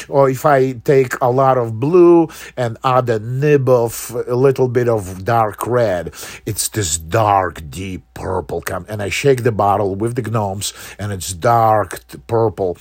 Or 0.08 0.30
if 0.30 0.46
I 0.46 0.74
take 0.74 1.14
a 1.22 1.30
lot 1.30 1.58
of 1.58 1.80
blue 1.80 2.30
and 2.56 2.78
add 2.84 3.10
a 3.10 3.20
nib 3.20 3.68
of 3.68 4.16
a 4.28 4.36
little 4.36 4.68
bit 4.68 4.88
of 4.88 5.26
dark 5.26 5.68
red, 5.68 6.14
it's 6.46 6.65
it's 6.66 6.74
this 6.74 6.98
dark, 6.98 7.70
deep 7.70 8.04
purple. 8.16 8.60
Come 8.62 8.86
And 8.90 9.02
I 9.02 9.10
shake 9.10 9.44
the 9.44 9.52
bottle 9.52 9.96
with 9.96 10.16
the 10.16 10.24
gnomes, 10.24 10.74
and 10.98 11.12
it's 11.12 11.32
dark 11.34 12.00
purple. 12.26 12.78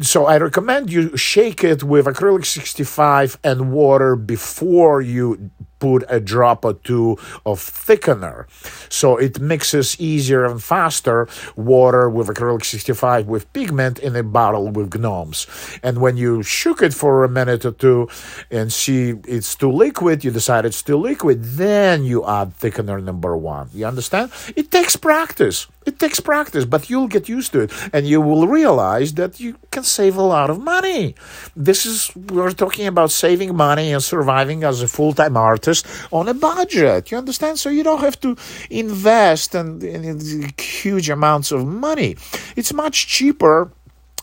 So 0.00 0.26
I 0.26 0.38
recommend 0.38 0.92
you 0.92 1.16
shake 1.16 1.64
it 1.64 1.82
with 1.82 2.06
acrylic 2.06 2.46
65 2.46 3.38
and 3.42 3.72
water 3.72 4.14
before 4.14 5.00
you 5.00 5.50
put 5.78 6.04
a 6.08 6.20
drop 6.20 6.64
or 6.64 6.74
two 6.74 7.18
of 7.46 7.60
thickener. 7.60 8.46
So 8.90 9.16
it 9.16 9.40
mixes 9.40 9.98
easier 10.00 10.44
and 10.44 10.62
faster 10.62 11.28
water 11.56 12.08
with 12.08 12.28
acrylic 12.28 12.64
65 12.64 13.26
with 13.26 13.52
pigment 13.52 13.98
in 13.98 14.16
a 14.16 14.22
bottle 14.22 14.68
with 14.68 14.94
gnomes. 14.98 15.46
And 15.82 16.00
when 16.00 16.16
you 16.16 16.42
shook 16.42 16.82
it 16.82 16.94
for 16.94 17.24
a 17.24 17.28
minute 17.28 17.64
or 17.64 17.72
two 17.72 18.08
and 18.50 18.72
see 18.72 19.14
it's 19.26 19.54
too 19.54 19.70
liquid, 19.70 20.24
you 20.24 20.30
decide 20.30 20.64
it's 20.64 20.82
too 20.82 20.96
liquid, 20.96 21.42
then 21.42 22.04
you 22.04 22.26
add 22.26 22.56
thickener 22.58 23.02
number 23.02 23.36
one. 23.36 23.70
You 23.72 23.86
understand? 23.86 24.30
It 24.56 24.70
takes 24.70 24.96
practice. 24.96 25.66
Takes 25.98 26.20
practice, 26.20 26.64
but 26.64 26.88
you'll 26.90 27.08
get 27.08 27.28
used 27.28 27.52
to 27.52 27.60
it 27.60 27.72
and 27.92 28.06
you 28.06 28.20
will 28.20 28.46
realize 28.46 29.14
that 29.14 29.40
you 29.40 29.56
can 29.70 29.84
save 29.84 30.16
a 30.16 30.22
lot 30.22 30.48
of 30.50 30.62
money. 30.62 31.14
This 31.56 31.84
is, 31.86 32.14
we're 32.14 32.52
talking 32.52 32.86
about 32.86 33.10
saving 33.10 33.56
money 33.56 33.92
and 33.92 34.02
surviving 34.02 34.64
as 34.64 34.82
a 34.82 34.88
full 34.88 35.12
time 35.12 35.36
artist 35.36 35.58
artist 35.58 35.86
on 36.12 36.28
a 36.28 36.34
budget. 36.34 37.10
You 37.10 37.18
understand? 37.18 37.58
So 37.58 37.68
you 37.70 37.82
don't 37.82 38.00
have 38.00 38.18
to 38.20 38.36
invest 38.70 39.54
in, 39.54 39.82
in, 39.82 40.04
in 40.04 40.50
huge 40.58 41.10
amounts 41.10 41.52
of 41.52 41.66
money. 41.66 42.16
It's 42.56 42.72
much 42.72 43.06
cheaper 43.06 43.70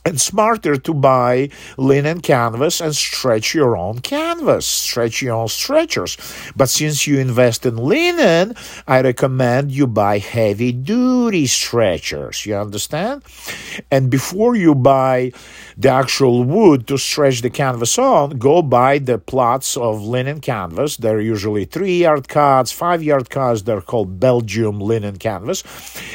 and 0.05 0.21
smarter 0.21 0.77
to 0.77 0.93
buy 0.93 1.49
linen 1.77 2.21
canvas 2.21 2.79
and 2.79 2.95
stretch 2.95 3.55
your 3.55 3.75
own 3.75 3.99
canvas, 3.99 4.65
stretch 4.65 5.21
your 5.21 5.35
own 5.35 5.47
stretchers. 5.47 6.15
But 6.55 6.69
since 6.69 7.07
you 7.07 7.19
invest 7.19 7.65
in 7.65 7.77
linen, 7.77 8.53
I 8.87 9.01
recommend 9.01 9.71
you 9.71 9.87
buy 9.87 10.19
heavy 10.19 10.71
duty 10.71 11.47
stretchers. 11.47 12.45
You 12.45 12.55
understand? 12.55 13.23
And 13.89 14.11
before 14.11 14.55
you 14.55 14.75
buy 14.75 15.31
the 15.75 15.89
actual 15.89 16.43
wood 16.43 16.87
to 16.87 16.97
stretch 16.97 17.41
the 17.41 17.49
canvas 17.49 17.97
on, 17.97 18.37
go 18.37 18.61
buy 18.61 18.99
the 18.99 19.17
plots 19.17 19.75
of 19.75 20.03
linen 20.03 20.39
canvas. 20.39 20.97
They're 20.97 21.19
usually 21.19 21.65
three 21.65 21.99
yard 22.03 22.27
cuts, 22.27 22.71
five 22.71 23.01
yard 23.01 23.29
cuts. 23.29 23.63
They're 23.63 23.81
called 23.81 24.19
Belgium 24.19 24.79
linen 24.79 25.17
canvas. 25.17 25.63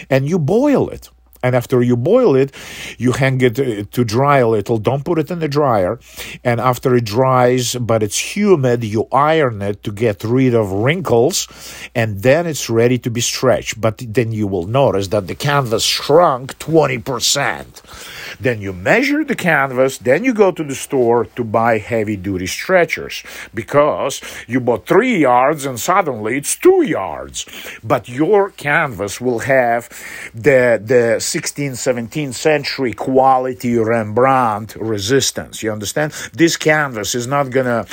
And 0.09 0.29
you 0.29 0.39
boil 0.39 0.89
it 0.91 1.11
and 1.43 1.57
after 1.57 1.83
you 1.83 1.97
boil 1.97 2.35
it, 2.37 2.53
you 2.99 3.13
hang 3.13 3.41
it 3.41 3.59
uh, 3.59 3.85
to 3.91 4.05
dry 4.05 4.39
a 4.39 4.49
little. 4.49 4.79
Don't 4.79 5.05
put 5.05 5.19
it 5.19 5.31
in 5.31 5.39
the 5.39 5.49
dryer. 5.49 5.99
And 6.45 6.61
after 6.61 6.95
it 6.95 7.05
dries, 7.05 7.75
but 7.77 8.03
it's 8.03 8.37
humid, 8.37 8.85
you 8.85 9.09
iron 9.13 9.63
it 9.63 9.83
to 9.85 9.93
get 9.93 10.23
rid 10.25 10.55
of 10.55 10.71
wrinkles. 10.71 11.49
And 11.95 12.23
then 12.23 12.47
it's 12.47 12.69
ready 12.69 12.99
to 12.99 13.11
be 13.11 13.21
stretched. 13.21 13.81
But 13.81 14.03
then 14.07 14.33
you 14.33 14.47
will 14.47 14.67
notice 14.67 15.09
that 15.09 15.27
the 15.27 15.35
canvas 15.35 15.85
shrunk 15.85 16.59
20%. 16.59 18.20
Then 18.39 18.61
you 18.61 18.73
measure 18.73 19.25
the 19.25 19.35
canvas, 19.35 19.99
then 19.99 20.25
you 20.25 20.35
go 20.35 20.53
to 20.53 20.65
the 20.65 20.75
store 20.75 21.25
to 21.25 21.45
buy 21.45 21.79
heavy 21.79 22.17
duty 22.17 22.47
stretchers 22.47 23.23
because 23.55 24.21
you 24.47 24.61
bought 24.61 24.87
three 24.87 25.19
yards 25.19 25.65
and 25.65 25.79
suddenly 25.79 26.37
it's 26.37 26.57
two 26.57 26.83
yards. 26.83 27.47
But 27.83 28.09
your 28.09 28.51
canvas 28.51 29.21
will 29.21 29.41
have 29.41 29.89
the, 30.35 30.81
the 30.83 31.17
16th, 31.19 31.73
17th 31.73 32.35
century 32.35 32.93
quality 32.93 33.77
Rembrandt 33.77 34.77
resistance. 34.77 35.63
You 35.63 35.73
understand? 35.73 36.13
This 36.33 36.57
canvas 36.57 37.15
is 37.15 37.27
not 37.27 37.51
to 37.53 37.87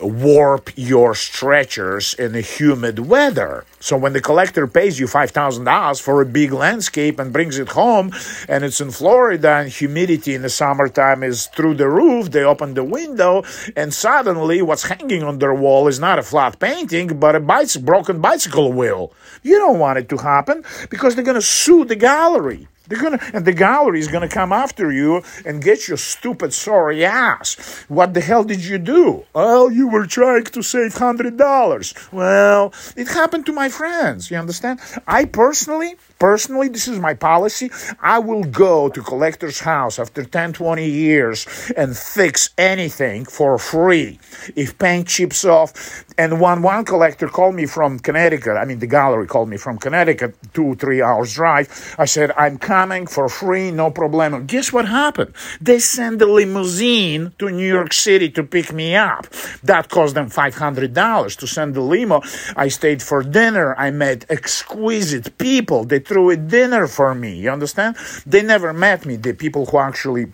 warp 0.00 0.70
your 0.76 1.14
stretchers 1.14 2.14
in 2.14 2.34
a 2.34 2.40
humid 2.40 2.98
weather. 2.98 3.64
So 3.80 3.96
when 3.96 4.12
the 4.12 4.20
collector 4.20 4.66
pays 4.66 4.98
you 4.98 5.06
$5,000 5.06 6.00
for 6.00 6.20
a 6.20 6.26
big 6.26 6.52
landscape 6.52 7.18
and 7.18 7.32
brings 7.32 7.58
it 7.58 7.68
home 7.68 8.12
and 8.48 8.64
it's 8.64 8.80
in 8.80 8.90
Florida 8.90 9.56
and 9.56 9.68
humidity 9.76 10.34
in 10.34 10.42
the 10.42 10.48
summertime 10.48 11.22
is 11.22 11.46
through 11.46 11.74
the 11.74 11.88
roof, 11.88 12.30
they 12.30 12.42
open 12.42 12.74
the 12.74 12.84
window 12.84 13.44
and 13.76 13.92
suddenly 13.92 14.62
what's 14.62 14.84
hanging 14.84 15.22
on 15.22 15.38
their 15.38 15.54
wall 15.54 15.88
is 15.88 16.00
not 16.00 16.18
a 16.18 16.22
flat 16.22 16.58
painting 16.58 17.18
but 17.18 17.36
a 17.36 17.40
bicycle, 17.40 17.86
broken 17.86 18.20
bicycle 18.20 18.72
wheel. 18.72 19.12
You 19.42 19.58
don't 19.58 19.78
want 19.78 19.98
it 19.98 20.08
to 20.10 20.16
happen 20.16 20.64
because 20.90 21.14
they're 21.14 21.24
going 21.24 21.36
to 21.36 21.42
sue 21.42 21.84
the 21.84 21.96
gallery. 21.96 22.68
They're 22.88 23.00
gonna, 23.00 23.18
and 23.32 23.44
the 23.44 23.52
gallery 23.52 23.98
is 23.98 24.08
gonna 24.08 24.28
come 24.28 24.52
after 24.52 24.92
you 24.92 25.22
and 25.44 25.62
get 25.62 25.88
your 25.88 25.96
stupid 25.96 26.52
sorry 26.52 27.04
ass. 27.04 27.84
What 27.88 28.14
the 28.14 28.20
hell 28.20 28.44
did 28.44 28.64
you 28.64 28.78
do? 28.78 29.24
Well, 29.34 29.70
you 29.72 29.88
were 29.88 30.06
trying 30.06 30.44
to 30.44 30.62
save 30.62 30.94
hundred 30.94 31.36
dollars. 31.36 31.94
Well, 32.12 32.72
it 32.96 33.08
happened 33.08 33.46
to 33.46 33.52
my 33.52 33.68
friends. 33.68 34.30
You 34.30 34.36
understand? 34.36 34.80
I 35.06 35.24
personally 35.24 35.96
Personally, 36.18 36.68
this 36.68 36.88
is 36.88 36.98
my 36.98 37.12
policy. 37.12 37.70
I 38.00 38.18
will 38.18 38.44
go 38.44 38.88
to 38.88 39.02
collector's 39.02 39.60
house 39.60 39.98
after 39.98 40.24
10, 40.24 40.54
20 40.54 40.88
years 40.88 41.46
and 41.76 41.96
fix 41.96 42.50
anything 42.56 43.26
for 43.26 43.58
free. 43.58 44.18
If 44.54 44.78
paint 44.78 45.08
chips 45.08 45.44
off, 45.44 46.04
and 46.18 46.40
one 46.40 46.62
one 46.62 46.84
collector 46.84 47.28
called 47.28 47.54
me 47.54 47.66
from 47.66 47.98
Connecticut, 47.98 48.56
I 48.56 48.64
mean 48.64 48.78
the 48.78 48.86
gallery 48.86 49.26
called 49.26 49.50
me 49.50 49.58
from 49.58 49.76
Connecticut, 49.78 50.34
two, 50.54 50.74
three 50.76 51.02
hours 51.02 51.34
drive. 51.34 51.94
I 51.98 52.06
said, 52.06 52.32
I'm 52.36 52.56
coming 52.56 53.06
for 53.06 53.28
free, 53.28 53.70
no 53.70 53.90
problem. 53.90 54.46
Guess 54.46 54.72
what 54.72 54.88
happened? 54.88 55.34
They 55.60 55.78
sent 55.78 56.22
a 56.22 56.26
limousine 56.26 57.32
to 57.38 57.50
New 57.50 57.68
York 57.68 57.92
City 57.92 58.30
to 58.30 58.42
pick 58.42 58.72
me 58.72 58.96
up. 58.96 59.26
That 59.62 59.90
cost 59.90 60.14
them 60.14 60.30
$500 60.30 61.36
to 61.36 61.46
send 61.46 61.74
the 61.74 61.82
limo. 61.82 62.22
I 62.56 62.68
stayed 62.68 63.02
for 63.02 63.22
dinner. 63.22 63.74
I 63.76 63.90
met 63.90 64.24
exquisite 64.30 65.36
people. 65.36 65.84
They 65.84 66.00
threw 66.06 66.30
a 66.30 66.36
dinner 66.36 66.86
for 66.86 67.14
me. 67.14 67.34
You 67.36 67.50
understand? 67.50 67.96
They 68.24 68.42
never 68.42 68.72
met 68.72 69.04
me, 69.06 69.16
the 69.16 69.34
people 69.34 69.66
who 69.66 69.78
actually 69.78 70.26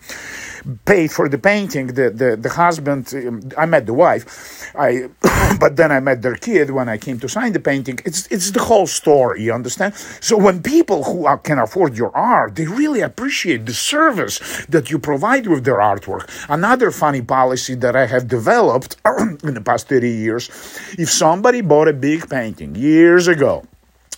paid 0.85 1.11
for 1.11 1.27
the 1.27 1.37
painting. 1.37 1.87
The, 1.87 2.09
the, 2.09 2.37
the 2.37 2.49
husband, 2.49 3.13
um, 3.13 3.41
I 3.57 3.65
met 3.65 3.85
the 3.85 3.93
wife, 3.93 4.71
I, 4.75 5.09
but 5.59 5.75
then 5.75 5.91
I 5.91 5.99
met 5.99 6.21
their 6.21 6.35
kid 6.35 6.69
when 6.71 6.89
I 6.89 6.97
came 6.97 7.19
to 7.19 7.29
sign 7.29 7.53
the 7.53 7.59
painting. 7.59 7.99
It's, 8.05 8.27
it's 8.27 8.51
the 8.51 8.61
whole 8.61 8.87
story, 8.87 9.43
you 9.43 9.53
understand? 9.53 9.95
So 10.21 10.37
when 10.37 10.61
people 10.61 11.03
who 11.03 11.25
are, 11.25 11.37
can 11.37 11.59
afford 11.59 11.97
your 11.97 12.15
art, 12.15 12.55
they 12.55 12.67
really 12.67 13.01
appreciate 13.01 13.65
the 13.65 13.73
service 13.73 14.65
that 14.69 14.89
you 14.91 14.99
provide 14.99 15.47
with 15.47 15.65
their 15.65 15.77
artwork. 15.77 16.29
Another 16.49 16.91
funny 16.91 17.21
policy 17.21 17.75
that 17.75 17.95
I 17.95 18.05
have 18.05 18.27
developed 18.27 18.97
in 19.43 19.53
the 19.53 19.61
past 19.61 19.89
30 19.89 20.09
years, 20.09 20.49
if 20.97 21.09
somebody 21.09 21.61
bought 21.61 21.87
a 21.87 21.93
big 21.93 22.29
painting 22.29 22.75
years 22.75 23.27
ago, 23.27 23.63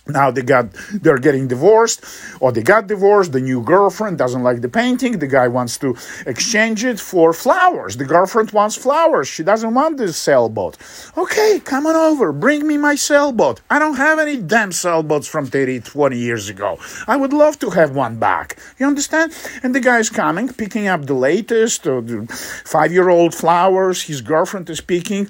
now 0.08 0.30
they 0.30 0.42
got 0.42 0.72
they're 0.92 1.18
getting 1.18 1.48
divorced 1.48 2.04
or 2.40 2.52
they 2.52 2.62
got 2.62 2.86
divorced 2.86 3.32
the 3.32 3.40
new 3.40 3.62
girlfriend 3.62 4.18
doesn't 4.18 4.42
like 4.42 4.60
the 4.60 4.68
painting 4.68 5.18
the 5.18 5.26
guy 5.26 5.48
wants 5.48 5.78
to 5.78 5.96
exchange 6.26 6.84
it 6.84 7.00
for 7.00 7.32
flowers 7.32 7.96
the 7.96 8.04
girlfriend 8.04 8.50
wants 8.52 8.76
flowers 8.76 9.26
she 9.26 9.42
doesn't 9.42 9.74
want 9.74 9.96
this 9.98 10.16
sailboat. 10.16 10.76
Okay 11.16 11.60
come 11.64 11.86
on 11.86 11.96
over 11.96 12.32
bring 12.32 12.66
me 12.66 12.76
my 12.76 12.94
sailboat. 12.94 13.60
I 13.70 13.78
don't 13.78 13.96
have 13.96 14.18
any 14.18 14.36
damn 14.36 14.72
sailboats 14.72 15.26
from 15.26 15.46
30 15.46 15.80
20 15.80 16.16
years 16.16 16.48
ago. 16.48 16.78
I 17.06 17.16
would 17.16 17.32
love 17.32 17.58
to 17.60 17.70
have 17.70 17.94
one 17.94 18.18
back. 18.18 18.58
You 18.78 18.86
understand? 18.86 19.32
And 19.62 19.74
the 19.74 19.80
guy's 19.80 20.10
coming 20.10 20.48
picking 20.52 20.86
up 20.86 21.06
the 21.06 21.14
latest 21.14 21.84
the 21.84 22.26
five 22.64 22.92
year 22.92 23.08
old 23.08 23.34
flowers 23.34 24.02
his 24.02 24.20
girlfriend 24.20 24.70
is 24.70 24.80
picking 24.80 25.24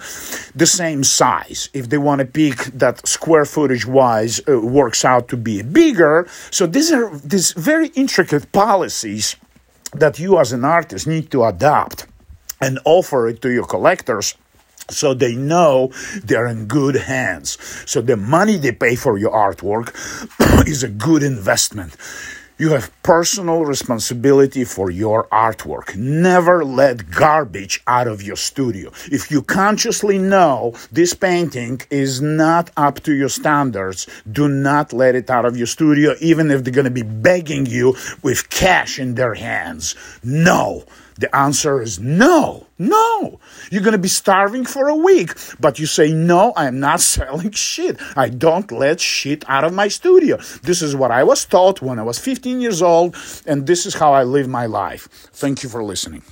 the 0.55 0.67
same 0.67 1.05
size. 1.05 1.69
If 1.73 1.89
they 1.89 1.99
want 1.99 2.21
to 2.21 2.27
pick 2.27 2.57
that 2.75 3.07
square 3.07 3.45
footage 3.45 3.87
wise 3.87 4.41
uh, 4.49 4.65
works 4.66 5.05
out 5.05 5.29
to 5.29 5.37
be 5.37 5.62
bigger. 5.62 6.26
So 6.50 6.66
these 6.66 6.92
are 6.92 7.16
these 7.18 7.52
very 7.52 7.88
intricate 7.88 8.52
policies 8.52 9.37
that 9.92 10.18
you 10.18 10.38
as 10.38 10.52
an 10.52 10.64
artist 10.64 11.07
need 11.07 11.31
to 11.31 11.44
adopt 11.44 12.07
and 12.61 12.79
offer 12.85 13.29
it 13.29 13.42
to 13.42 13.50
your 13.50 13.66
collectors 13.66 14.35
so 14.88 15.14
they 15.14 15.35
know 15.35 15.90
they're 16.22 16.46
in 16.46 16.66
good 16.66 16.96
hands. 16.96 17.59
So 17.90 18.00
the 18.00 18.16
money 18.16 18.57
they 18.57 18.72
pay 18.72 18.94
for 18.96 19.18
your 19.18 19.33
artwork 19.33 19.94
is 20.66 20.83
a 20.83 20.88
good 20.88 21.22
investment. 21.22 21.96
You 22.59 22.71
have 22.71 22.90
personal 23.03 23.66
responsibility 23.66 24.64
for 24.64 24.90
your 24.90 25.29
artwork. 25.29 25.95
Never 25.95 26.64
let 26.64 27.11
garbage 27.11 27.83
out 27.87 28.09
of 28.09 28.23
your 28.23 28.37
studio. 28.37 28.90
If 29.12 29.31
you 29.31 29.42
consciously 29.42 30.16
know 30.16 30.73
this 30.90 31.12
painting 31.12 31.83
is 31.90 32.23
not 32.23 32.71
up 32.79 33.01
to 33.01 33.12
your 33.12 33.29
standards, 33.29 34.07
do 34.33 34.49
not 34.49 34.95
let 34.95 35.14
it 35.14 35.29
out 35.29 35.45
of 35.45 35.59
your 35.59 35.66
studio, 35.66 36.14
even 36.23 36.51
if 36.51 36.64
they're 36.64 36.73
going 36.73 36.87
to 36.87 36.90
be 36.90 37.03
begging 37.03 37.66
you 37.66 37.95
with 38.23 38.49
cash 38.49 38.99
in 38.99 39.16
their 39.16 39.35
hands. 39.35 39.95
No. 40.25 40.87
The 41.18 41.35
answer 41.35 41.81
is 41.81 41.98
no, 41.98 42.66
no. 42.79 43.40
You're 43.70 43.83
going 43.83 43.92
to 43.92 43.98
be 43.98 44.09
starving 44.09 44.64
for 44.64 44.88
a 44.88 44.94
week, 44.94 45.33
but 45.59 45.79
you 45.79 45.87
say, 45.87 46.12
no, 46.12 46.52
I'm 46.57 46.79
not 46.79 47.00
selling 47.14 47.52
shit. 47.52 48.00
I 48.16 48.29
don't 48.29 48.70
let 48.70 49.00
shit 49.00 49.48
out 49.48 49.64
of 49.64 49.72
my 49.72 49.88
studio. 49.88 50.37
This 50.62 50.83
is 50.83 50.94
what 50.94 51.11
I 51.11 51.24
was 51.24 51.44
taught 51.44 51.81
when 51.81 51.98
I 51.98 52.02
was 52.02 52.18
15 52.18 52.61
years 52.61 52.83
old, 52.83 53.16
and 53.46 53.66
this 53.66 53.87
is 53.87 53.94
how 53.94 54.12
I 54.12 54.24
live 54.24 54.48
my 54.48 54.66
life. 54.66 55.09
Thank 55.33 55.62
you 55.62 55.68
for 55.68 55.83
listening. 55.83 56.22